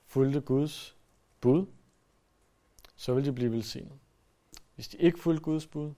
[0.06, 0.96] fulgte Guds
[1.42, 1.66] bud,
[2.96, 3.94] så ville de blive velsignet.
[4.76, 5.94] Hvis de ikke fulgte Guds bud,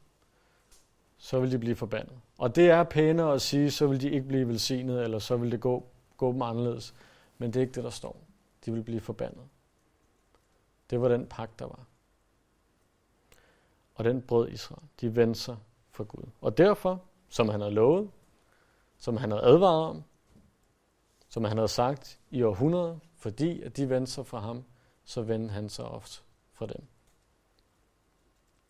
[1.17, 2.19] så vil de blive forbandet.
[2.37, 5.51] Og det er pænere at sige, så vil de ikke blive velsignet, eller så vil
[5.51, 6.95] det gå, gå dem anderledes.
[7.37, 8.21] Men det er ikke det, der står.
[8.65, 9.43] De vil blive forbandet.
[10.89, 11.85] Det var den pagt, der var.
[13.95, 14.83] Og den brød Israel.
[15.01, 15.57] De vendte sig
[15.91, 16.23] for Gud.
[16.41, 18.09] Og derfor, som han havde lovet,
[18.99, 20.03] som han havde advaret om,
[21.29, 24.63] som han havde sagt i århundreder, fordi at de vendte sig fra ham,
[25.05, 26.21] så vendte han sig ofte
[26.53, 26.81] fra dem.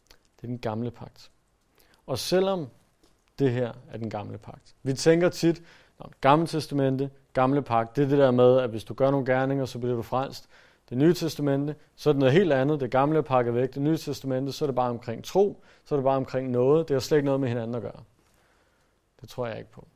[0.09, 1.31] Det er den gamle pagt.
[2.07, 2.67] Og selvom
[3.39, 4.75] det her er den gamle pagt.
[4.83, 5.63] Vi tænker tit,
[5.99, 9.25] Nå, gamle testamente, gamle pagt, det er det der med, at hvis du gør nogle
[9.25, 10.49] gerninger, så bliver du frelst.
[10.89, 12.79] Det nye testamente, så er det noget helt andet.
[12.79, 13.73] Det gamle er pakket væk.
[13.73, 15.63] Det nye testamente, så er det bare omkring tro.
[15.85, 16.87] Så er det bare omkring noget.
[16.87, 18.03] Det har slet ikke noget med hinanden at gøre.
[19.21, 19.87] Det tror jeg ikke på.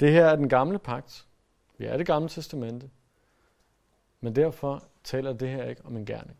[0.00, 1.26] Det her er den gamle pagt.
[1.78, 2.90] Vi er det gamle testamente.
[4.20, 6.36] Men derfor taler det her ikke om en gerning.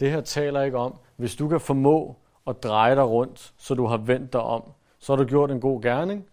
[0.00, 3.86] Det her taler ikke om, hvis du kan formå at dreje dig rundt, så du
[3.86, 6.28] har vendt dig om, så har du gjort en god gerning,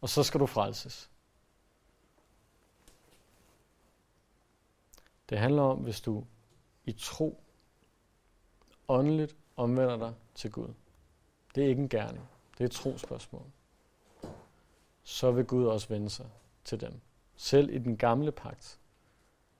[0.00, 1.10] og så skal du frelses.
[5.28, 6.24] Det handler om, hvis du
[6.84, 7.40] i tro
[8.88, 10.68] åndeligt omvender dig til Gud.
[11.54, 12.28] Det er ikke en gerning.
[12.52, 13.42] Det er et trospørgsmål.
[15.02, 16.26] Så vil Gud også vende sig
[16.64, 17.00] til dem.
[17.36, 18.78] Selv i den gamle pagt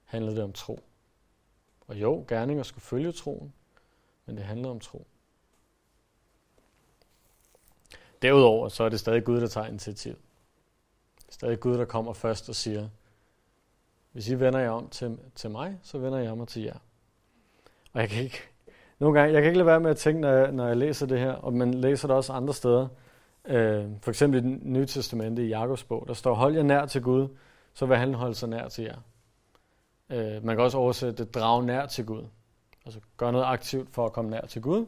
[0.05, 0.81] handlede det om tro.
[1.87, 3.53] Og jo, gerninger skulle følge troen,
[4.27, 5.07] men det handler om tro.
[8.23, 10.13] Derudover så er det stadig Gud, der tager initiativ.
[11.17, 12.89] Det er stadig Gud, der kommer først og siger,
[14.13, 16.79] hvis I vender jer om til, til mig, så vender jeg mig til jer.
[17.93, 18.39] Og jeg kan ikke,
[18.99, 21.07] nogle gange, jeg kan ikke lade være med at tænke, når jeg, når jeg læser
[21.07, 22.89] det her, og man læser det også andre steder,
[23.45, 26.87] øh, for eksempel i den nye testamente i Jakobs bog, der står, hold jer nær
[26.87, 27.29] til Gud,
[27.75, 28.99] så vil han holde sig nær til jer.
[30.11, 32.25] Øh, man kan også oversætte det, drag nær til Gud.
[32.85, 34.87] Altså gør noget aktivt for at komme nær til Gud,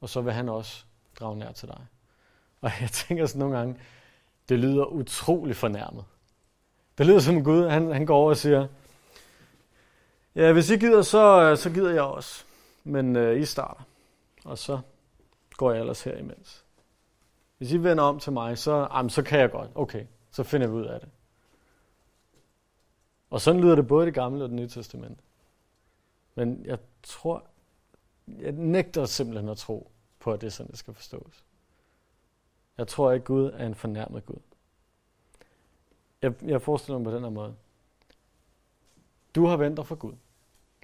[0.00, 0.84] og så vil han også
[1.20, 1.86] drage nær til dig.
[2.60, 3.76] Og jeg tænker sådan nogle gange,
[4.48, 6.04] det lyder utrolig fornærmet.
[6.98, 8.66] Det lyder som Gud, han, han går over og siger,
[10.34, 12.44] ja, hvis I gider, så, så gider jeg også.
[12.84, 13.82] Men øh, I starter.
[14.44, 14.78] Og så
[15.56, 16.64] går jeg ellers her imens.
[17.58, 19.70] Hvis I vender om til mig, så, jamen, så kan jeg godt.
[19.74, 21.08] Okay, så finder vi ud af det.
[23.30, 25.20] Og sådan lyder det både i det gamle og det nye testament.
[26.34, 27.44] Men jeg tror,
[28.26, 31.44] jeg nægter simpelthen at tro på, at det er sådan, det skal forstås.
[32.78, 34.40] Jeg tror ikke, Gud er en fornærmet Gud.
[36.22, 37.56] Jeg, jeg forestiller mig på den her måde.
[39.34, 40.14] Du har ventet for Gud.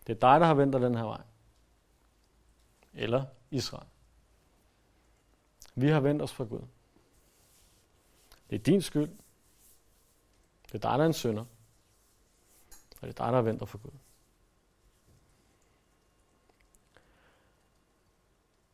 [0.07, 1.21] Det er dig, der har ventet den her vej.
[2.95, 3.87] Eller Israel.
[5.75, 6.67] Vi har vendt os fra Gud.
[8.51, 9.11] Det er din skyld.
[10.67, 11.45] Det er dig, der er en synder.
[13.01, 13.99] Og det er dig, der venter for Gud.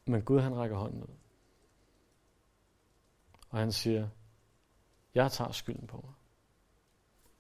[0.04, 1.14] Men Gud han rækker hånden ud.
[3.50, 4.08] Og han siger,
[5.14, 6.14] jeg tager skylden på mig.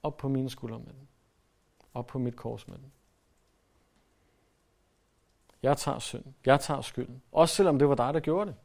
[0.02, 1.08] Op på mine skuldre med den.
[1.94, 2.92] Op på mit kors med den.
[5.62, 6.24] Jeg tager synd.
[6.46, 7.22] Jeg tager skylden.
[7.32, 8.56] Også selvom det var dig, der gjorde det.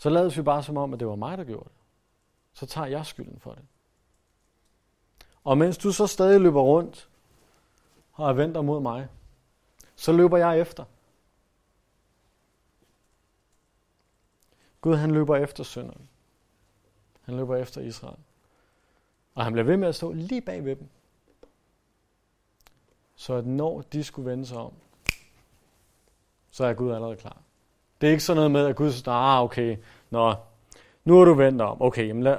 [0.00, 1.78] Så lavede vi bare som om, at det var mig, der gjorde det.
[2.52, 3.64] Så tager jeg skylden for det.
[5.44, 7.08] Og mens du så stadig løber rundt
[8.12, 9.08] og er vendt mod mig,
[9.96, 10.84] så løber jeg efter.
[14.80, 16.08] Gud han løber efter synderen.
[17.22, 18.18] Han løber efter Israel.
[19.34, 20.88] Og han bliver ved med at stå lige bag ved dem.
[23.16, 24.72] Så at når de skulle vende sig om,
[26.50, 27.42] så er Gud allerede klar.
[28.00, 29.76] Det er ikke sådan noget med, at Gud siger, ah, okay,
[30.10, 30.34] nå,
[31.04, 31.82] nu er du vendt om.
[31.82, 32.38] Okay, jamen lad,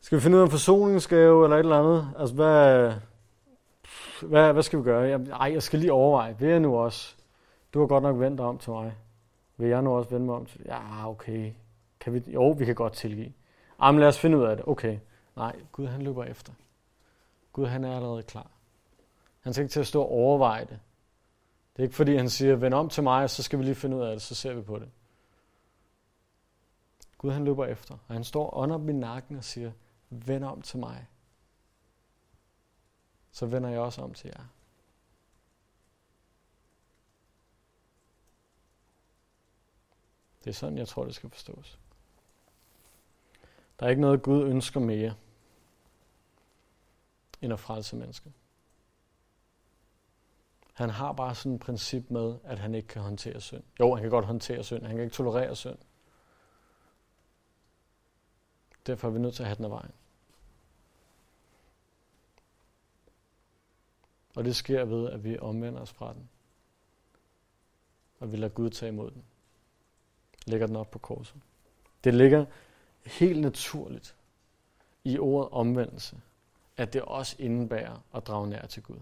[0.00, 2.08] skal vi finde ud af en forsoningsgave eller et eller andet?
[2.18, 2.92] Altså, hvad,
[4.22, 5.02] hvad, hvad skal vi gøre?
[5.02, 6.36] Jamen, ej, jeg skal lige overveje.
[6.38, 7.14] Vil jeg nu også?
[7.74, 8.94] Du har godt nok vendt om til mig.
[9.56, 11.52] Vil jeg nu også vende mig om til Ja, okay.
[12.00, 13.32] Kan vi, jo, vi kan godt tilgive.
[13.82, 14.64] Jamen, lad os finde ud af det.
[14.68, 14.98] Okay.
[15.36, 16.52] Nej, Gud han løber efter.
[17.52, 18.46] Gud han er allerede klar.
[19.40, 20.78] Han skal ikke til at stå og overveje det.
[21.72, 23.96] Det er ikke fordi, han siger, vend om til mig, så skal vi lige finde
[23.96, 24.90] ud af det, så ser vi på det.
[27.18, 29.72] Gud han løber efter, og han står under min nakken og siger,
[30.10, 31.06] vend om til mig.
[33.32, 34.44] Så vender jeg også om til jer.
[40.44, 41.78] Det er sådan, jeg tror, det skal forstås.
[43.80, 45.14] Der er ikke noget, Gud ønsker mere,
[47.42, 48.30] end at frelse mennesker.
[50.82, 53.62] Han har bare sådan et princip med, at han ikke kan håndtere synd.
[53.80, 54.82] Jo, han kan godt håndtere synd.
[54.82, 55.78] Han kan ikke tolerere synd.
[58.86, 59.90] Derfor er vi nødt til at have den af vejen.
[64.36, 66.28] Og det sker ved, at vi omvender os fra den.
[68.20, 69.24] Og vi lader Gud tage imod den.
[70.46, 71.40] Lægger den op på korset.
[72.04, 72.46] Det ligger
[73.06, 74.16] helt naturligt
[75.04, 76.20] i ordet omvendelse,
[76.76, 78.98] at det også indebærer at drage nær til Gud.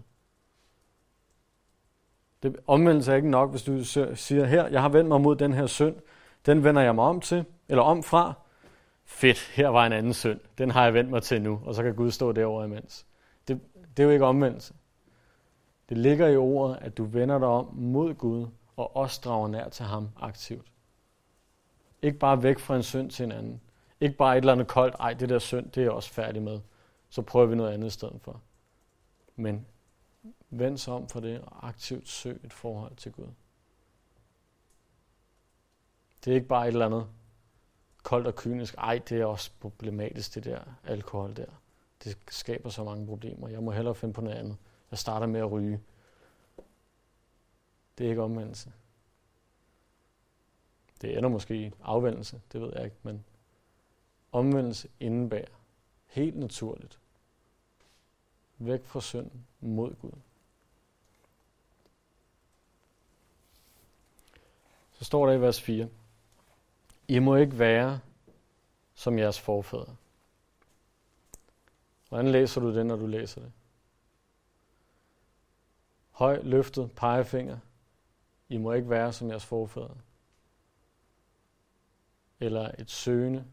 [2.43, 3.83] Det, omvendelse er ikke nok, hvis du
[4.15, 5.95] siger, her, jeg har vendt mig mod den her synd,
[6.45, 8.33] den vender jeg mig om til, eller om fra.
[9.05, 11.83] Fedt, her var en anden synd, den har jeg vendt mig til nu, og så
[11.83, 13.05] kan Gud stå derovre imens.
[13.47, 13.59] Det,
[13.97, 14.73] det er jo ikke omvendelse.
[15.89, 19.69] Det ligger i ordet, at du vender dig om mod Gud, og også drager nær
[19.69, 20.67] til ham aktivt.
[22.01, 23.61] Ikke bare væk fra en synd til en anden.
[23.99, 26.41] Ikke bare et eller andet koldt, ej, det der synd, det er jeg også færdig
[26.41, 26.59] med.
[27.09, 28.41] Så prøver vi noget andet i stedet for.
[29.35, 29.65] Men
[30.51, 33.27] vend sig om for det, og aktivt søg et forhold til Gud.
[36.25, 37.07] Det er ikke bare et eller andet
[38.03, 41.45] koldt og kynisk, ej, det er også problematisk, det der alkohol der.
[42.03, 43.47] Det skaber så mange problemer.
[43.47, 44.57] Jeg må hellere finde på noget andet.
[44.91, 45.81] Jeg starter med at ryge.
[47.97, 48.73] Det er ikke omvendelse.
[51.01, 53.25] Det ender måske i afvendelse, det ved jeg ikke, men
[54.31, 55.61] omvendelse indebærer
[56.05, 56.99] helt naturligt
[58.57, 60.11] væk fra synden mod Gud.
[65.01, 65.89] Så står der i vers 4.
[67.07, 67.99] I må ikke være
[68.93, 69.95] som jeres forfædre.
[72.09, 73.51] Hvordan læser du det, når du læser det?
[76.11, 77.57] Høj løftet pegefinger.
[78.49, 79.97] I må ikke være som jeres forfædre.
[82.39, 83.45] Eller et søgende.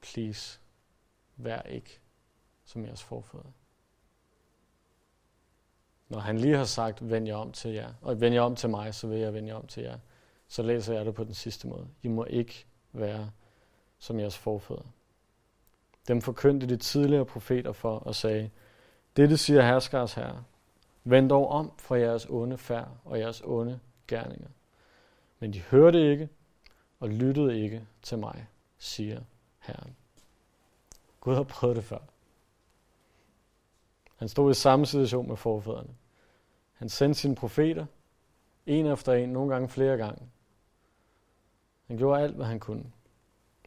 [0.00, 0.60] Please,
[1.36, 2.00] vær ikke
[2.64, 3.52] som jeres forfædre.
[6.08, 8.70] Når han lige har sagt, vend jer om til jer, og vend jer om til
[8.70, 9.98] mig, så vil jeg vende jer om til jer,
[10.50, 11.88] så læser jeg det på den sidste måde.
[12.02, 13.30] I må ikke være
[13.98, 14.86] som jeres forfædre.
[16.08, 18.50] Dem forkyndte de tidligere profeter for og sagde,
[19.16, 20.44] dette siger herskers herre,
[21.04, 24.48] vend dog om fra jeres onde færd og jeres onde gerninger.
[25.38, 26.28] Men de hørte ikke
[27.00, 28.46] og lyttede ikke til mig,
[28.78, 29.20] siger
[29.58, 29.96] Herren.
[31.20, 31.98] Gud har prøvet det før.
[34.16, 35.94] Han stod i samme situation med forfædrene.
[36.72, 37.86] Han sendte sine profeter,
[38.66, 40.28] en efter en, nogle gange flere gange.
[41.90, 42.84] Han gjorde alt, hvad han kunne.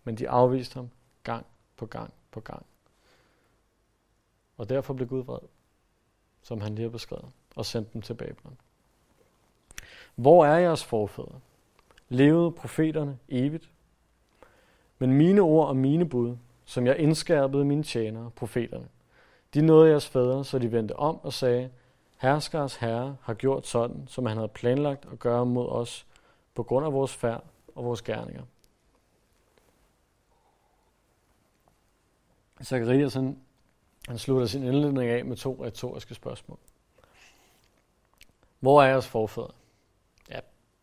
[0.03, 0.89] Men de afviste ham
[1.23, 1.45] gang
[1.77, 2.65] på gang på gang.
[4.57, 5.39] Og derfor blev Gud vred,
[6.41, 8.57] som han lige har beskrevet, og sendte dem til Babylon.
[10.15, 11.39] Hvor er jeres forfædre?
[12.09, 13.69] Levede profeterne evigt?
[14.99, 18.87] Men mine ord og mine bud, som jeg indskærpede mine tjenere, profeterne,
[19.53, 21.69] de nåede jeres fædre, så de vendte om og sagde,
[22.17, 26.05] Herskers herre har gjort sådan, som han havde planlagt at gøre mod os,
[26.55, 27.43] på grund af vores færd
[27.75, 28.43] og vores gerninger.
[32.63, 33.39] Zacharias han,
[34.07, 36.57] han slutter sin indledning af med to retoriske spørgsmål.
[38.59, 39.51] Hvor er jeres forfædre?
[40.29, 40.39] Ja,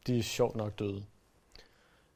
[0.07, 1.05] de er sjovt nok døde.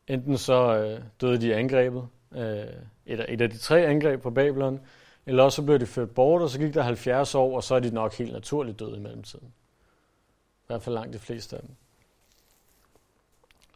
[0.07, 2.67] Enten så øh, døde de angrebet, øh,
[3.07, 4.81] et, et af de tre angreb på Babylon,
[5.27, 7.75] eller også så blev de ført bort, og så gik der 70 år, og så
[7.75, 9.49] er de nok helt naturligt døde i mellemtiden.
[10.63, 11.77] I hvert fald langt de fleste af dem.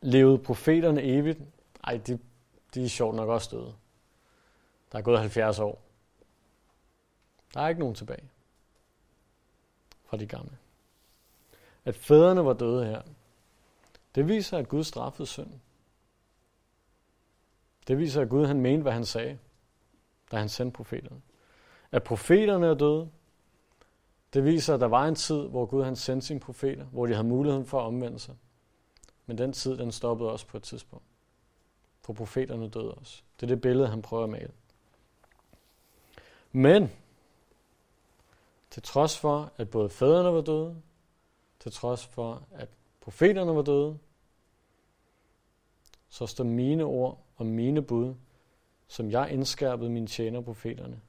[0.02, 1.38] Levede profeterne evigt?
[1.84, 2.18] Ej, de,
[2.74, 3.74] de er sjovt nok også døde.
[4.92, 5.82] Der er gået 70 år.
[7.54, 8.28] Der er ikke nogen tilbage
[10.04, 10.58] fra de gamle.
[11.84, 13.02] At fædrene var døde her,
[14.14, 15.50] det viser, at Gud straffede synd.
[17.88, 19.38] Det viser, at Gud han mente, hvad han sagde,
[20.30, 21.20] da han sendte profeterne.
[21.92, 23.10] At profeterne er døde,
[24.34, 27.14] det viser, at der var en tid, hvor Gud han sendte sine profeter, hvor de
[27.14, 28.36] havde muligheden for at omvende sig.
[29.28, 31.04] Men den tid, den stoppede også på et tidspunkt.
[32.00, 33.22] For profeterne døde også.
[33.40, 34.52] Det er det billede, han prøver at male.
[36.52, 36.92] Men,
[38.70, 40.82] til trods for, at både fædrene var døde,
[41.60, 42.68] til trods for, at
[43.00, 43.98] profeterne var døde,
[46.08, 48.14] så står mine ord og mine bud,
[48.86, 51.00] som jeg indskærpede mine tjener profeterne,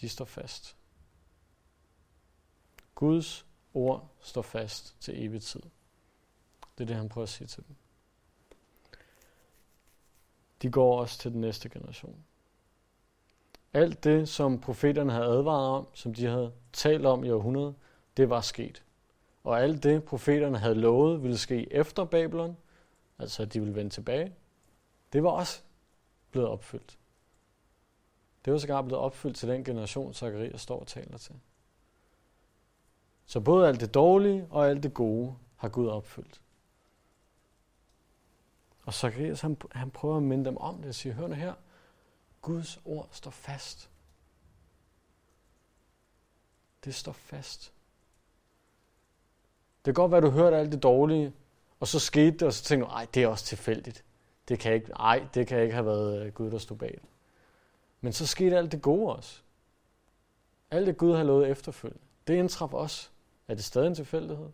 [0.00, 0.76] de står fast.
[2.94, 5.62] Guds ord står fast til evig tid.
[6.78, 7.76] Det er det, han prøver at sige til dem.
[10.62, 12.24] De går også til den næste generation.
[13.72, 17.74] Alt det, som profeterne havde advaret om, som de havde talt om i århundredet,
[18.16, 18.82] det var sket.
[19.44, 22.56] Og alt det, profeterne havde lovet, ville ske efter Babylon,
[23.18, 24.34] altså at de ville vende tilbage,
[25.12, 25.62] det var også
[26.30, 26.98] blevet opfyldt.
[28.44, 31.34] Det var sågar blevet opfyldt til den generation, Zacharias står og taler til.
[33.26, 36.40] Så både alt det dårlige og alt det gode har Gud opfyldt.
[38.84, 41.54] Og Zacharias, han, han prøver at minde dem om det og siger, hør nu her,
[42.42, 43.90] Guds ord står fast.
[46.84, 47.72] Det står fast.
[49.84, 51.32] Det kan godt være, at du hørte alt det dårlige,
[51.80, 54.04] og så skete det, og så tænkte du, ej, det er også tilfældigt.
[54.48, 57.08] Det kan ikke, ej, det kan ikke have været øh, Gud, der stod bag det.
[58.00, 59.40] Men så skete alt det gode også.
[60.70, 62.02] Alt det Gud har lovet efterfølgende.
[62.26, 63.08] Det indtraf også.
[63.48, 64.48] Er det stadig en tilfældighed?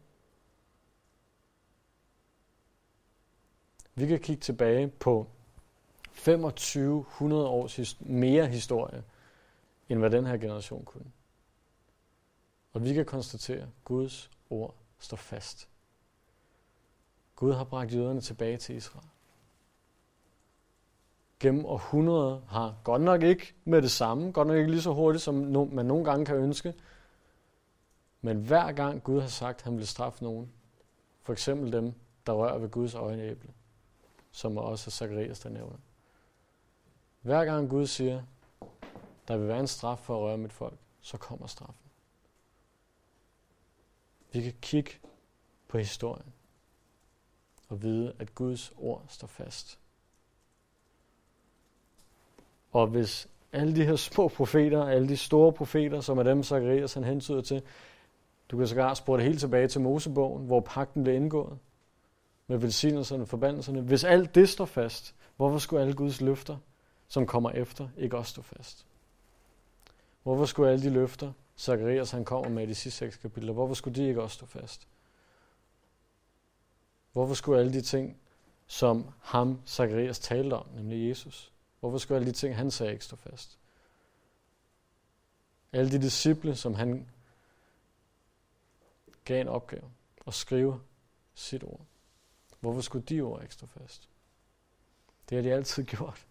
[3.95, 5.27] Vi kan kigge tilbage på
[6.15, 9.03] 2500 års mere historie,
[9.89, 11.11] end hvad den her generation kunne.
[12.73, 15.69] Og vi kan konstatere, at Guds ord står fast.
[17.37, 19.07] Gud har bragt jøderne tilbage til Israel.
[21.41, 25.25] Gennem århundreder har godt nok ikke med det samme, godt nok ikke lige så hurtigt,
[25.25, 25.35] som
[25.73, 26.75] man nogle gange kan ønske,
[28.21, 30.53] men hver gang Gud har sagt, at han vil straffe nogen,
[31.23, 31.93] for eksempel dem,
[32.27, 33.49] der rører ved Guds øjenæble,
[34.33, 35.77] som også Zacharias, der nævner.
[37.23, 38.23] Hver gang Gud siger,
[39.29, 41.85] der vil være en straf for at røre mit folk, så kommer straffen.
[44.33, 44.91] Vi kan kigge
[45.69, 46.33] på historien
[47.69, 49.79] og vide, at Guds ord står fast.
[52.73, 56.95] Og hvis alle de her små profeter, alle de store profeter, som er dem, Zacharias
[56.95, 57.63] han hentyder til,
[58.51, 61.59] du kan sågar spore det helt tilbage til Mosebogen, hvor pakten blev indgået
[62.51, 63.81] med velsignelserne og forbandelserne.
[63.81, 66.59] Hvis alt det står fast, hvorfor skulle alle Guds løfter,
[67.09, 68.87] som kommer efter, ikke også stå fast?
[70.23, 73.75] Hvorfor skulle alle de løfter, Zacharias han kommer med i de sidste seks kapitler, hvorfor
[73.75, 74.89] skulle de ikke også stå fast?
[77.13, 78.17] Hvorfor skulle alle de ting,
[78.67, 83.05] som ham, Zacharias, talte om, nemlig Jesus, hvorfor skulle alle de ting, han sagde, ikke
[83.05, 83.59] stå fast?
[85.73, 87.09] Alle de disciple, som han
[89.25, 89.91] gav en opgave
[90.27, 90.81] at skrive
[91.35, 91.81] sit ord.
[92.61, 94.09] Hvorfor skulle de ord ikke stå fast?
[95.29, 96.27] Det har de altid gjort.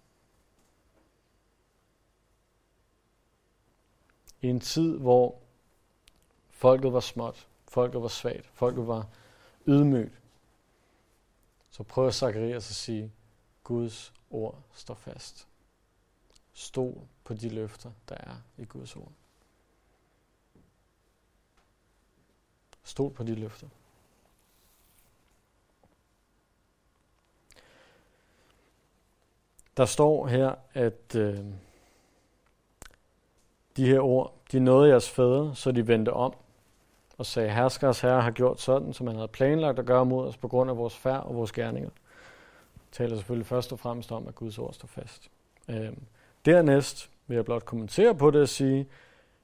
[4.42, 5.40] I en tid, hvor
[6.50, 9.08] folket var småt, folket var svagt, folket var
[9.68, 10.22] ydmygt,
[11.70, 13.12] så prøver Zacharias at sige,
[13.64, 15.48] Guds ord står fast.
[16.54, 19.12] Stol på de løfter, der er i Guds ord.
[22.84, 23.70] Stol på de løfter.
[29.80, 31.38] Der står her, at øh,
[33.78, 36.34] de her ord, de nåede jeres fædre, så de vendte om
[37.18, 40.38] og sagde, herskers herre har gjort sådan, som han havde planlagt at gøre mod os
[40.38, 41.90] på grund af vores færd og vores gerninger.
[41.90, 45.30] Det taler selvfølgelig først og fremmest om, at Guds ord står fast.
[45.70, 45.94] Øh,
[46.46, 48.88] dernæst vil jeg blot kommentere på det og sige,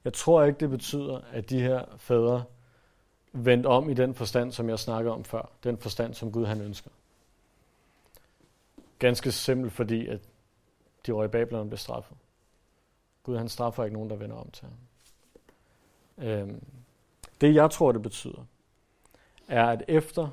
[0.03, 2.43] jeg tror ikke, det betyder, at de her fædre
[3.33, 5.49] vendt om i den forstand, som jeg snakkede om før.
[5.63, 6.91] Den forstand, som Gud han ønsker.
[8.99, 10.19] Ganske simpelt, fordi at
[11.05, 12.17] de røg i Babylon blev straffet.
[13.23, 14.77] Gud han straffer ikke nogen, der vender om til ham.
[16.27, 16.63] Øhm,
[17.41, 18.45] det jeg tror, det betyder,
[19.47, 20.29] er, at efter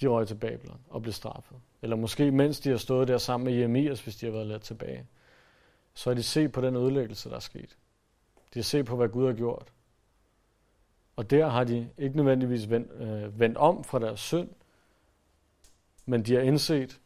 [0.00, 3.44] de røg til Babylon og blev straffet, eller måske mens de har stået der sammen
[3.44, 5.06] med Jeremias, hvis de har været ladt tilbage,
[5.94, 7.76] så har de set på den ødelæggelse, der er sket.
[8.54, 9.72] De har set på, hvad Gud har gjort.
[11.16, 14.48] Og der har de ikke nødvendigvis vendt, øh, vendt om fra deres synd,
[16.06, 17.00] men de har indset,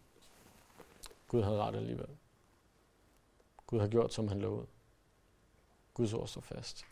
[1.33, 2.07] Gud havde ret alligevel.
[3.67, 4.67] Gud har gjort, som han lovede.
[5.95, 6.87] Guds ord står fast.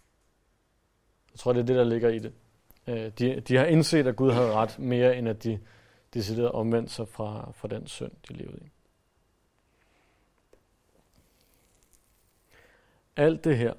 [1.32, 2.32] Jeg tror, det er det, der ligger i det.
[2.86, 5.60] Øh, de, de har indset, at Gud havde ret mere, end at de
[6.14, 8.70] decideret omvendt sig fra, fra den synd, de levede i.
[13.16, 13.74] Alt det her.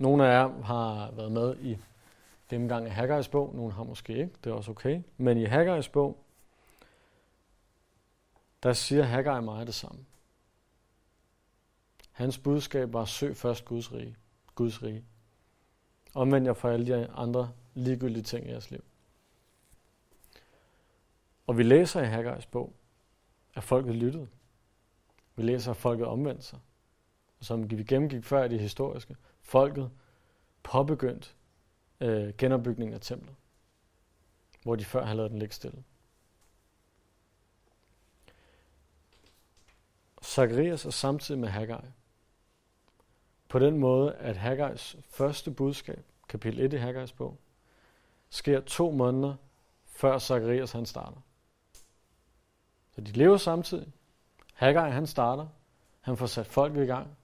[0.00, 1.78] Nogle af jer har været med i
[2.48, 3.54] gennemgang af Haggai's bog.
[3.54, 5.02] Nogle har måske ikke, det er også okay.
[5.16, 6.24] Men i Haggai's bog,
[8.62, 10.04] der siger Haggai meget det samme.
[12.12, 14.16] Hans budskab var, søg først Guds rige.
[14.54, 15.04] Guds rige.
[16.14, 18.84] Omvend jer fra alle de andre ligegyldige ting i jeres liv.
[21.46, 22.72] Og vi læser i Haggai's bog,
[23.54, 24.28] at folket lyttede.
[25.36, 26.58] Vi læser, at folket omvendte sig.
[27.38, 29.90] Og som vi gennemgik før i det historiske, folket
[30.62, 31.36] påbegyndt
[32.00, 33.34] øh, genopbygningen af templet,
[34.62, 35.84] hvor de før havde lavet den ligge stille.
[40.24, 41.86] Zacharias er samtidig med Haggai.
[43.48, 47.38] På den måde, at Haggais første budskab, kapitel 1 i Haggais bog,
[48.30, 49.34] sker to måneder
[49.86, 51.20] før Zacharias han starter.
[52.90, 53.92] Så de lever samtidig.
[54.54, 55.46] Haggai han starter.
[56.00, 57.16] Han får sat folk i gang.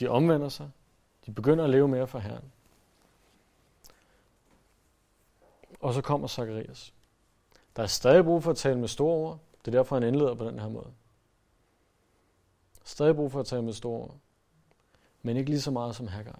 [0.00, 0.70] De omvender sig.
[1.26, 2.52] De begynder at leve mere for Herren.
[5.80, 6.94] Og så kommer Zacharias.
[7.76, 9.38] Der er stadig brug for at tale med store ord.
[9.64, 10.92] Det er derfor, han indleder på den her måde.
[12.86, 14.14] Stadig brug for at tale med store ord.
[15.22, 16.32] Men ikke lige så meget som Haggai.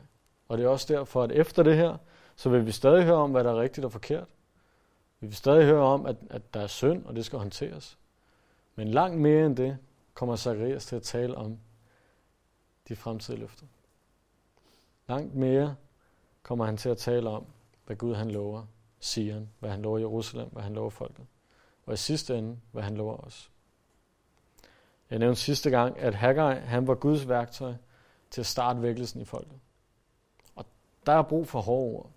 [0.49, 1.97] Og det er også derfor, at efter det her,
[2.37, 4.29] så vil vi stadig høre om, hvad der er rigtigt og forkert.
[5.21, 7.99] Vi vil stadig høre om, at, at der er synd, og det skal håndteres.
[8.75, 9.79] Men langt mere end det
[10.15, 11.59] kommer Zacharias til at tale om
[12.89, 13.67] de fremtidige løfter.
[15.09, 15.77] Langt mere
[16.43, 17.47] kommer han til at tale om,
[17.87, 18.67] hvad Gud han lover
[19.01, 21.27] Sion, hvad han lover Jerusalem, hvad han lover folket.
[21.87, 23.51] Og i sidste ende, hvad han lover os.
[25.11, 27.75] Jeg nævnte sidste gang, at Haggai, han var Guds værktøj
[28.31, 29.61] til at starte vækkelsen i folket.
[30.55, 30.65] Og
[31.07, 32.11] der er brug for hårde ord,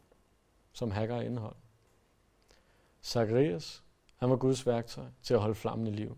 [0.74, 1.58] som Haggai indeholdt.
[3.04, 3.84] Zacharias,
[4.18, 6.18] han var Guds værktøj til at holde flammen i liv.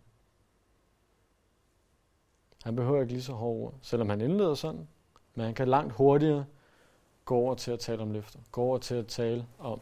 [2.63, 4.87] Han behøver ikke lige så hårde ord, selvom han indleder sådan,
[5.35, 6.45] men han kan langt hurtigere
[7.25, 8.39] gå over til at tale om løfter.
[8.51, 9.81] Gå over til at tale om,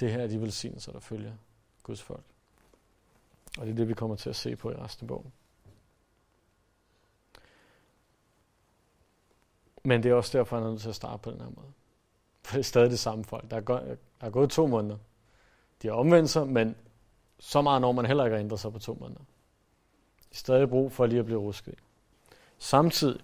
[0.00, 1.32] det her er de velsignelser, der følger
[1.82, 2.24] Guds folk.
[3.58, 5.32] Og det er det, vi kommer til at se på i resten af bogen.
[9.84, 11.72] Men det er også derfor, han er nødt til at starte på den her måde.
[12.42, 13.50] For det er stadig det samme folk.
[13.50, 14.98] Der er, gået, der er gået to måneder.
[15.82, 16.76] De har omvendt sig, men
[17.38, 19.20] så meget når man heller ikke har ændret sig på to måneder.
[19.20, 21.74] De er stadig brug for lige at blive rusket.
[22.58, 23.20] Samtidig,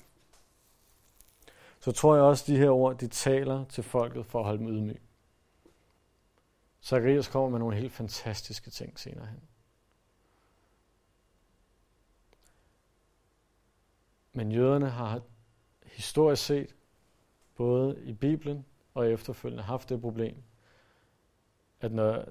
[1.81, 4.59] så tror jeg også, at de her ord, de taler til folket for at holde
[4.59, 5.01] dem ydmyg.
[6.83, 9.41] Zacharias kommer med nogle helt fantastiske ting senere hen.
[14.33, 15.09] Men jøderne har
[16.01, 16.75] historisk set,
[17.57, 20.37] både i Bibelen og efterfølgende, haft det problem,
[21.81, 22.25] at når,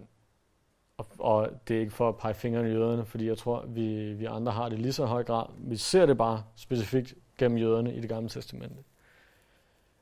[0.98, 4.14] og, og det er ikke for at pege fingrene i jøderne, fordi jeg tror, vi,
[4.14, 5.46] vi andre har det lige så høj grad.
[5.58, 8.84] Vi ser det bare specifikt gennem jøderne i det gamle testamente.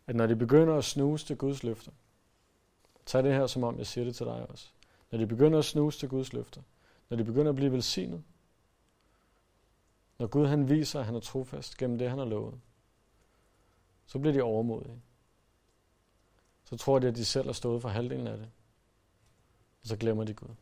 [0.08, 1.92] At når de begynder at snuse til Guds løfter,
[3.06, 4.68] tag det her som om, jeg siger det til dig også.
[5.12, 6.62] Når de begynder at snuse til Guds løfter,
[7.10, 8.24] når de begynder at blive velsignet,
[10.20, 12.60] når Gud han viser, at han er trofast gennem det, han har lovet,
[14.08, 15.02] så bliver de overmodige.
[16.64, 18.50] Så tror de, at de selv har stået for halvdelen af det.
[19.82, 20.56] Og så glemmer de Gud.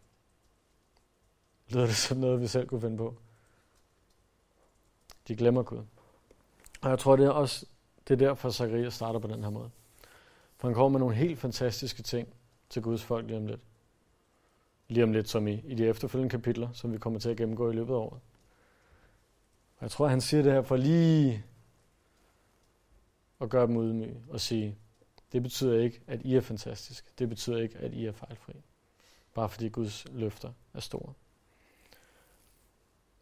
[1.70, 3.16] Lyder det som noget, vi selv kunne finde på?
[5.28, 5.84] De glemmer Gud.
[6.82, 7.66] Og jeg tror, det er også
[8.08, 9.70] det er derfor, Zacharias starter på den her måde.
[10.58, 12.28] For han kommer med nogle helt fantastiske ting
[12.70, 13.62] til Guds folk lige om lidt.
[14.88, 17.70] Lige om lidt, som i, i de efterfølgende kapitler, som vi kommer til at gennemgå
[17.70, 18.20] i løbet af året.
[19.78, 21.43] Og jeg tror, han siger det her for lige
[23.40, 24.78] og gøre dem ydmyge og sige,
[25.32, 27.20] det betyder ikke, at I er fantastisk.
[27.20, 28.54] Det betyder ikke, at I er fejlfri.
[29.34, 31.14] Bare fordi Guds løfter er store.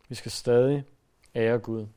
[0.09, 0.83] Vi skal stadig
[1.35, 1.87] ære Gud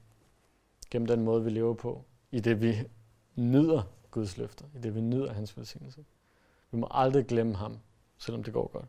[0.91, 2.89] gennem den måde, vi lever på, i det vi
[3.35, 6.05] nyder Guds løfter, i det vi nyder hans velsignelse.
[6.71, 7.79] Vi må aldrig glemme ham,
[8.19, 8.87] selvom det går godt.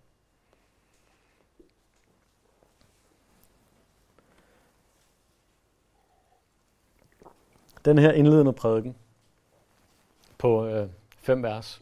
[7.85, 8.95] Den her indledende prædiken
[10.37, 11.81] på øh, fem vers,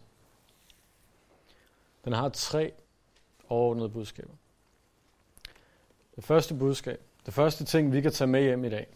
[2.06, 2.74] den har tre
[3.50, 4.34] overordnede budskaber.
[6.16, 8.88] Det første budskab, det første ting, vi kan tage med hjem i dag,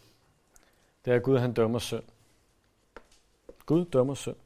[1.04, 2.04] det er, at Gud han dømmer synd.
[3.66, 4.36] Gud dømmer synd.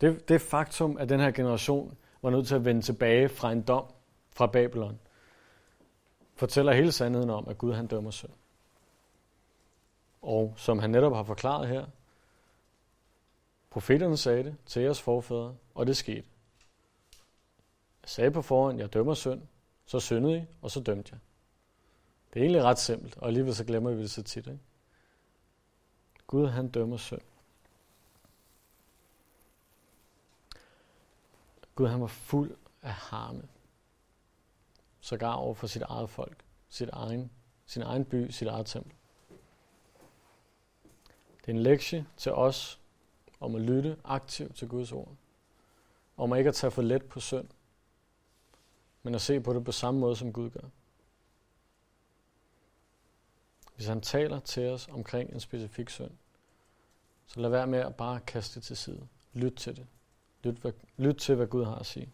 [0.00, 3.62] Det, det faktum, at den her generation var nødt til at vende tilbage fra en
[3.62, 3.84] dom
[4.32, 4.98] fra Babylon,
[6.34, 8.30] fortæller hele sandheden om, at Gud han dømmer synd.
[10.22, 11.86] Og som han netop har forklaret her,
[13.70, 16.24] profeterne sagde det til jeres forfædre, og det skete.
[18.02, 19.42] Jeg sagde på forhånd, jeg dømmer synd,
[19.86, 21.20] så syndede I, og så dømte jeg.
[22.34, 24.46] Det er egentlig ret simpelt, og alligevel så glemmer vi det så tit.
[24.46, 24.60] Ikke?
[26.26, 27.20] Gud han dømmer synd.
[31.74, 33.48] Gud han var fuld af harme.
[35.00, 37.30] Sågar over for sit eget folk, sit egen,
[37.66, 38.94] sin egen by, sit eget tempel.
[41.40, 42.79] Det er en lektie til os
[43.40, 45.14] om at lytte aktivt til Guds ord.
[46.16, 47.48] Om at ikke at tage for let på synd,
[49.02, 50.68] men at se på det på samme måde, som Gud gør.
[53.74, 56.10] Hvis han taler til os omkring en specifik synd,
[57.26, 59.08] så lad være med at bare kaste det til side.
[59.32, 59.86] Lyt til det.
[60.42, 62.08] Lyt, hvad, lyt til, hvad Gud har at sige.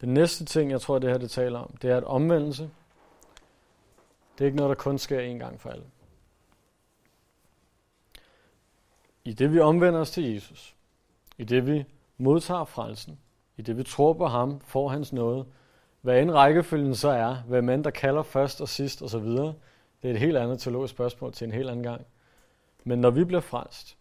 [0.00, 2.70] Den næste ting, jeg tror, det her det taler om, det er, at omvendelse,
[4.38, 5.84] det er ikke noget, der kun sker én gang for alle.
[9.26, 10.76] I det vi omvender os til Jesus,
[11.38, 11.84] i det vi
[12.18, 13.18] modtager frelsen,
[13.56, 15.46] i det vi tror på ham, får hans nåde,
[16.00, 19.26] hvad end rækkefølgen så er, hvad man der kalder først og sidst osv.,
[20.02, 22.06] det er et helt andet teologisk spørgsmål til en helt anden gang.
[22.84, 23.96] Men når vi bliver frelst,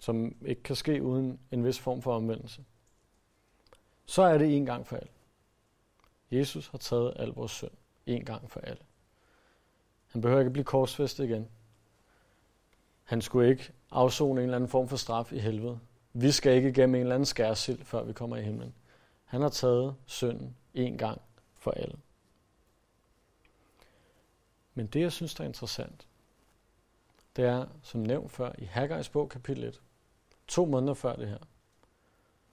[0.00, 2.64] som ikke kan ske uden en vis form for omvendelse,
[4.06, 5.10] så er det en gang for alle.
[6.30, 7.70] Jesus har taget al vores synd
[8.06, 8.82] en gang for alle.
[10.06, 11.48] Han behøver ikke blive korsfæstet igen.
[13.10, 15.78] Han skulle ikke afzone en eller anden form for straf i helvede.
[16.12, 18.74] Vi skal ikke igennem en eller anden skærsild, før vi kommer i himlen.
[19.24, 21.20] Han har taget synden en gang
[21.54, 21.96] for alle.
[24.74, 26.06] Men det, jeg synes, der er interessant,
[27.36, 29.80] det er, som nævnt før, i Haggai's bog, kapitel 1,
[30.48, 31.38] to måneder før det her,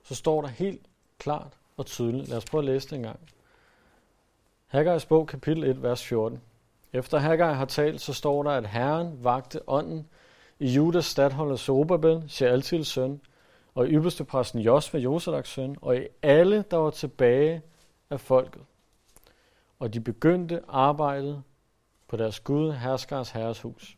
[0.03, 0.85] så står der helt
[1.17, 2.29] klart og tydeligt.
[2.29, 3.19] Lad os prøve at læse det en gang.
[4.73, 6.41] Haggai's bog, kapitel 1, vers 14.
[6.93, 10.07] Efter Haggai har talt, så står der, at Herren vagte ånden
[10.59, 13.21] i Judas stadholder Zorobabel, Shealtiels søn,
[13.75, 17.61] og i ypperste præsten Josva, Josadaks søn, og i alle, der var tilbage
[18.09, 18.61] af folket.
[19.79, 21.43] Og de begyndte arbejdet
[22.07, 23.97] på deres Gud, herskers herres hus.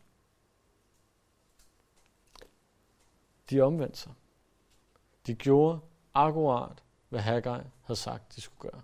[3.49, 4.11] De omvendte sig.
[5.27, 5.79] De gjorde
[6.13, 8.81] akkurat, hvad Haggai havde sagt, de skulle gøre.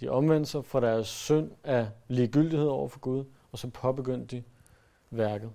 [0.00, 4.42] De omvendte sig fra deres synd af ligegyldighed over for Gud, og så påbegyndte de
[5.10, 5.52] værket.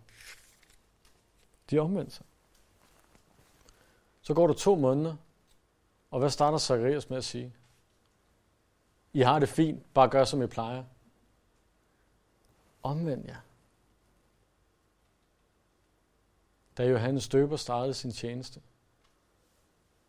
[1.72, 2.26] De omvendte sig.
[4.22, 5.16] Så går der to måneder,
[6.12, 7.54] og hvad starter Zacharias med at sige?
[9.14, 10.84] I har det fint, bare gør som I plejer.
[12.84, 13.38] Omvend jer.
[16.78, 18.62] Da Johannes Døber startede sin tjeneste,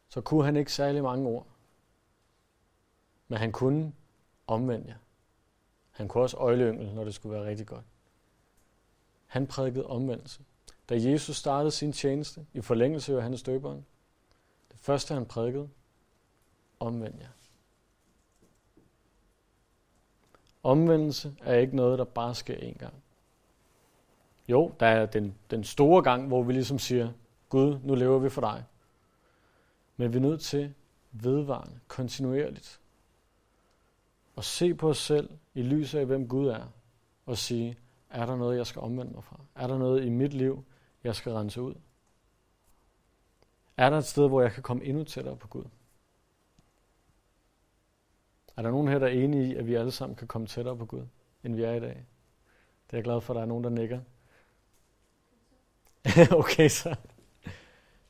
[0.09, 1.47] så kunne han ikke særlig mange ord.
[3.29, 3.93] Men han kunne
[4.47, 4.99] omvende jer.
[5.91, 7.85] Han kunne også øjleyngel, når det skulle være rigtig godt.
[9.27, 10.45] Han prædikede omvendelse.
[10.93, 13.87] Da Jesus startede sin tjeneste i forlængelse af Johannes døberen,
[14.73, 15.69] det første han prædikede,
[16.81, 17.29] omvend jer.
[20.63, 22.95] Omvendelse er ikke noget, der bare sker én gang.
[24.49, 27.13] Jo, der er den, den store gang, hvor vi ligesom siger,
[27.49, 28.65] Gud, nu lever vi for dig.
[29.97, 30.75] Men vi er nødt til
[31.13, 32.81] vedvarende, kontinuerligt,
[34.37, 36.67] at se på os selv i lyset af, hvem Gud er,
[37.27, 37.79] og sige,
[38.11, 39.41] er der noget, jeg skal omvende mig fra?
[39.55, 40.65] Er der noget i mit liv,
[41.05, 41.75] jeg skal rense ud?
[43.77, 45.65] Er der et sted, hvor jeg kan komme endnu tættere på Gud?
[48.57, 50.77] Er der nogen her, der er enige i, at vi alle sammen kan komme tættere
[50.77, 51.07] på Gud,
[51.45, 52.07] end vi er i dag?
[52.87, 54.01] Det er jeg glad for, at der er nogen, der nikker.
[56.41, 56.97] okay, så.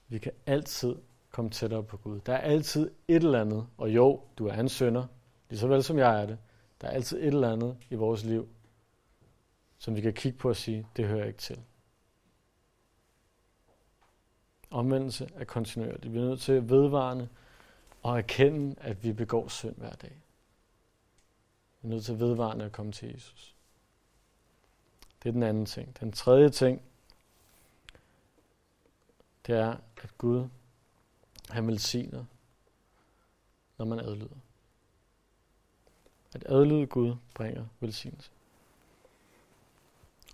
[0.09, 0.97] Vi kan altid
[1.31, 2.21] komme tættere på Gud.
[2.21, 5.07] Der er altid et eller andet, og jo, du er en sønder,
[5.51, 6.39] lige så vel som jeg er det.
[6.81, 8.49] Der er altid et eller andet i vores liv,
[9.79, 11.59] som vi kan kigge på og sige, det hører ikke til.
[14.73, 16.13] Omvendelse er kontinuerligt.
[16.13, 17.29] Vi er nødt til at vedvarende
[18.03, 20.17] og erkende, at vi begår synd hver dag.
[21.83, 23.55] Vi er nødt til at vedvarende at komme til Jesus.
[25.23, 26.01] Det er den anden ting.
[26.01, 26.83] Den tredje ting,
[29.47, 30.49] det er, at Gud,
[31.51, 32.25] han velsigner,
[33.79, 34.37] når man adlyder.
[36.35, 38.31] At adlyde Gud bringer velsignelse.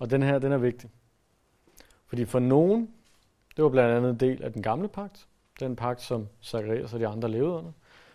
[0.00, 0.90] Og den her, den er vigtig.
[2.06, 2.94] Fordi for nogen,
[3.58, 5.26] det var blandt andet en del af den gamle pagt,
[5.60, 7.72] den pagt, som Zacharias og de andre levede under.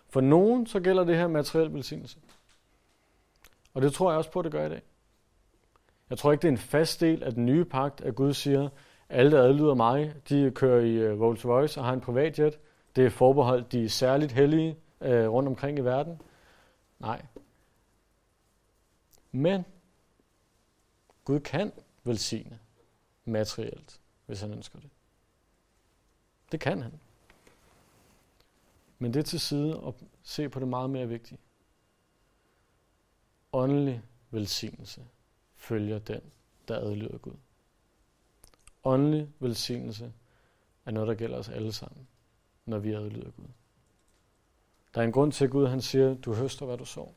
[0.10, 2.20] For nogen, så gælder det her materiel velsignelse.
[3.74, 4.82] Og det tror jeg også på, at det gør i dag.
[6.10, 8.70] Jeg tror ikke, det er en fast del af den nye pagt, at Gud siger,
[9.10, 12.60] alle, der adlyder mig, de kører i øh, Rolls Royce og har en privatjet.
[12.96, 16.22] Det er forbeholdt de særligt hellige øh, rundt omkring i verden.
[17.00, 17.26] Nej.
[19.32, 19.66] Men
[21.26, 21.72] Gud kan
[22.04, 22.60] velsigne
[23.26, 24.90] materielt, hvis han ønsker det.
[26.54, 27.00] Det kan han.
[29.00, 31.40] Men det til side og se på det meget mere vigtige.
[33.54, 35.06] Åndelig velsignelse
[35.56, 36.22] følger den,
[36.68, 37.34] der adlyder Gud.
[38.84, 40.14] Åndelig velsignelse
[40.86, 42.08] er noget, der gælder os alle sammen,
[42.66, 43.48] når vi adlyder Gud.
[44.96, 47.16] Der er en grund til, at Gud han siger, du høster, hvad du sår.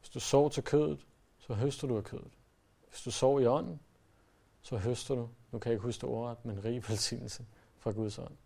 [0.00, 1.06] Hvis du sår til kødet,
[1.38, 2.32] så høster du af kødet.
[2.88, 3.80] Hvis du sår i ånden,
[4.62, 7.46] så høster du, nu kan jeg ikke huske det ordret, men rig velsignelse
[7.84, 8.36] fra Guds ånd.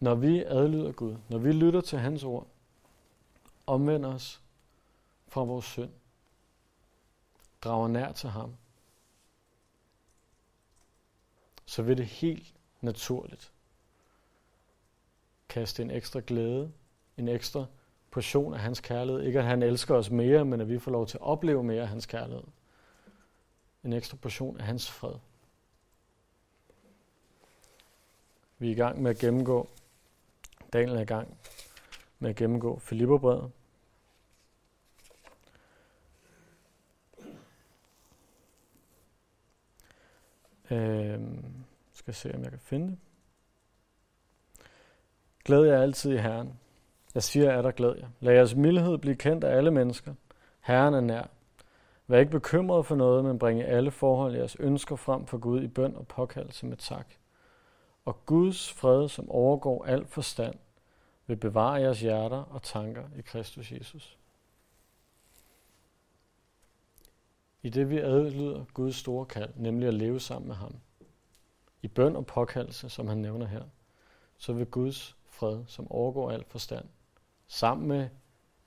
[0.00, 2.46] Når vi adlyder Gud, når vi lytter til hans ord,
[3.66, 4.42] omvender os
[5.28, 5.90] fra vores synd,
[7.62, 8.56] drager nær til ham,
[11.66, 13.52] så vil det helt naturligt
[15.48, 16.72] kaste en ekstra glæde,
[17.16, 17.66] en ekstra
[18.10, 19.22] portion af hans kærlighed.
[19.22, 21.82] Ikke at han elsker os mere, men at vi får lov til at opleve mere
[21.82, 22.44] af hans kærlighed.
[23.84, 25.14] En ekstra portion af hans fred.
[28.58, 29.68] Vi er i gang med at gennemgå,
[30.72, 31.38] Daniel er i gang
[32.18, 33.50] med at gennemgå Filipperbrevet.
[40.70, 41.44] Øhm,
[41.92, 42.98] skal se, om jeg kan finde det.
[45.44, 46.58] Glæd jer altid i Herren.
[47.14, 48.08] Jeg siger at der glæd jer.
[48.20, 50.14] Lad jeres mildhed blive kendt af alle mennesker.
[50.60, 51.26] Herren er nær.
[52.10, 55.68] Vær ikke bekymret for noget, men bringe alle forhold jeres ønsker frem for Gud i
[55.68, 57.14] bøn og påkaldelse med tak.
[58.04, 60.54] Og Guds fred, som overgår al forstand,
[61.26, 64.18] vil bevare jeres hjerter og tanker i Kristus Jesus.
[67.62, 70.74] I det vi adlyder Guds store kald, nemlig at leve sammen med ham,
[71.82, 73.62] i bøn og påkaldelse, som han nævner her,
[74.38, 76.84] så vil Guds fred, som overgår al forstand,
[77.46, 78.08] sammen med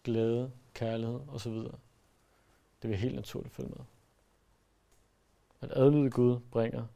[0.03, 1.57] glæde, kærlighed osv.,
[2.81, 3.85] det vil helt naturligt følge med.
[5.61, 6.87] At adlyde Gud bringer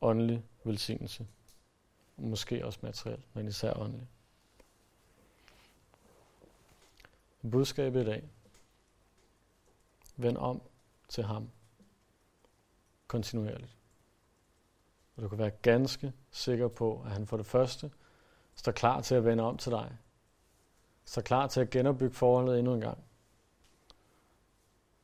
[0.00, 1.26] åndelig velsignelse.
[2.16, 4.08] Måske også materiel, men især åndelig.
[7.50, 8.28] Budskabet i dag.
[10.16, 10.62] Vend om
[11.08, 11.50] til ham
[13.06, 13.76] kontinuerligt.
[15.16, 17.90] Og du kan være ganske sikker på, at han for det første
[18.54, 19.96] står klar til at vende om til dig.
[21.04, 22.98] Står klar til at genopbygge forholdet endnu en gang.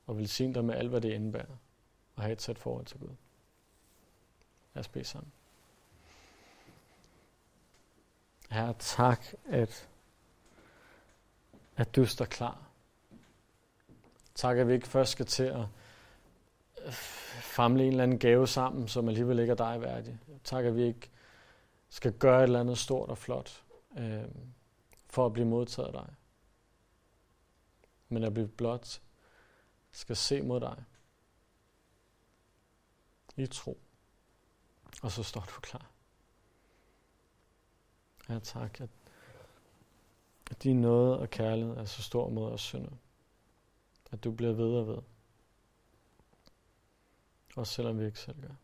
[0.09, 1.57] Og velsigne dig med alt, hvad det indebærer.
[2.17, 3.15] Og have et tæt forhold til Gud.
[4.75, 5.33] Lad os bede sammen.
[8.51, 9.89] Herre, tak, at,
[11.77, 12.69] at du står klar.
[14.35, 15.67] Tak, at vi ikke først skal til at
[16.85, 16.93] øh,
[17.43, 20.19] famle en eller anden gave sammen, som alligevel ikke er dig værdig.
[20.45, 21.11] Tak, at vi ikke
[21.89, 23.63] skal gøre et eller andet stort og flot
[23.99, 24.25] øh,
[25.07, 26.15] for at blive modtaget af dig.
[28.09, 29.01] Men at blive blot
[29.99, 30.85] skal se mod dig
[33.37, 33.79] i tro.
[35.03, 35.91] Og så står du klar.
[38.29, 38.91] Ja, tak, at,
[40.51, 42.91] at din nåde og kærlighed er så stor mod os synder.
[44.11, 44.99] At du bliver ved og ved.
[47.57, 48.55] Også selvom vi ikke selv gør.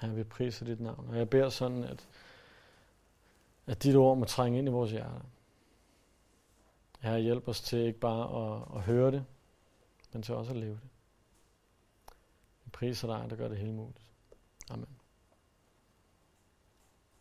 [0.00, 1.08] Herre, vi priser dit navn.
[1.08, 2.08] Og jeg beder sådan, at,
[3.66, 5.20] at dit ord må trænge ind i vores hjerter.
[7.00, 9.24] Herre, hjælp os til ikke bare at, at høre det,
[10.14, 10.88] men til også at leve det.
[12.64, 14.00] Jeg priser dig, der gør det hele muligt.
[14.70, 15.00] Amen.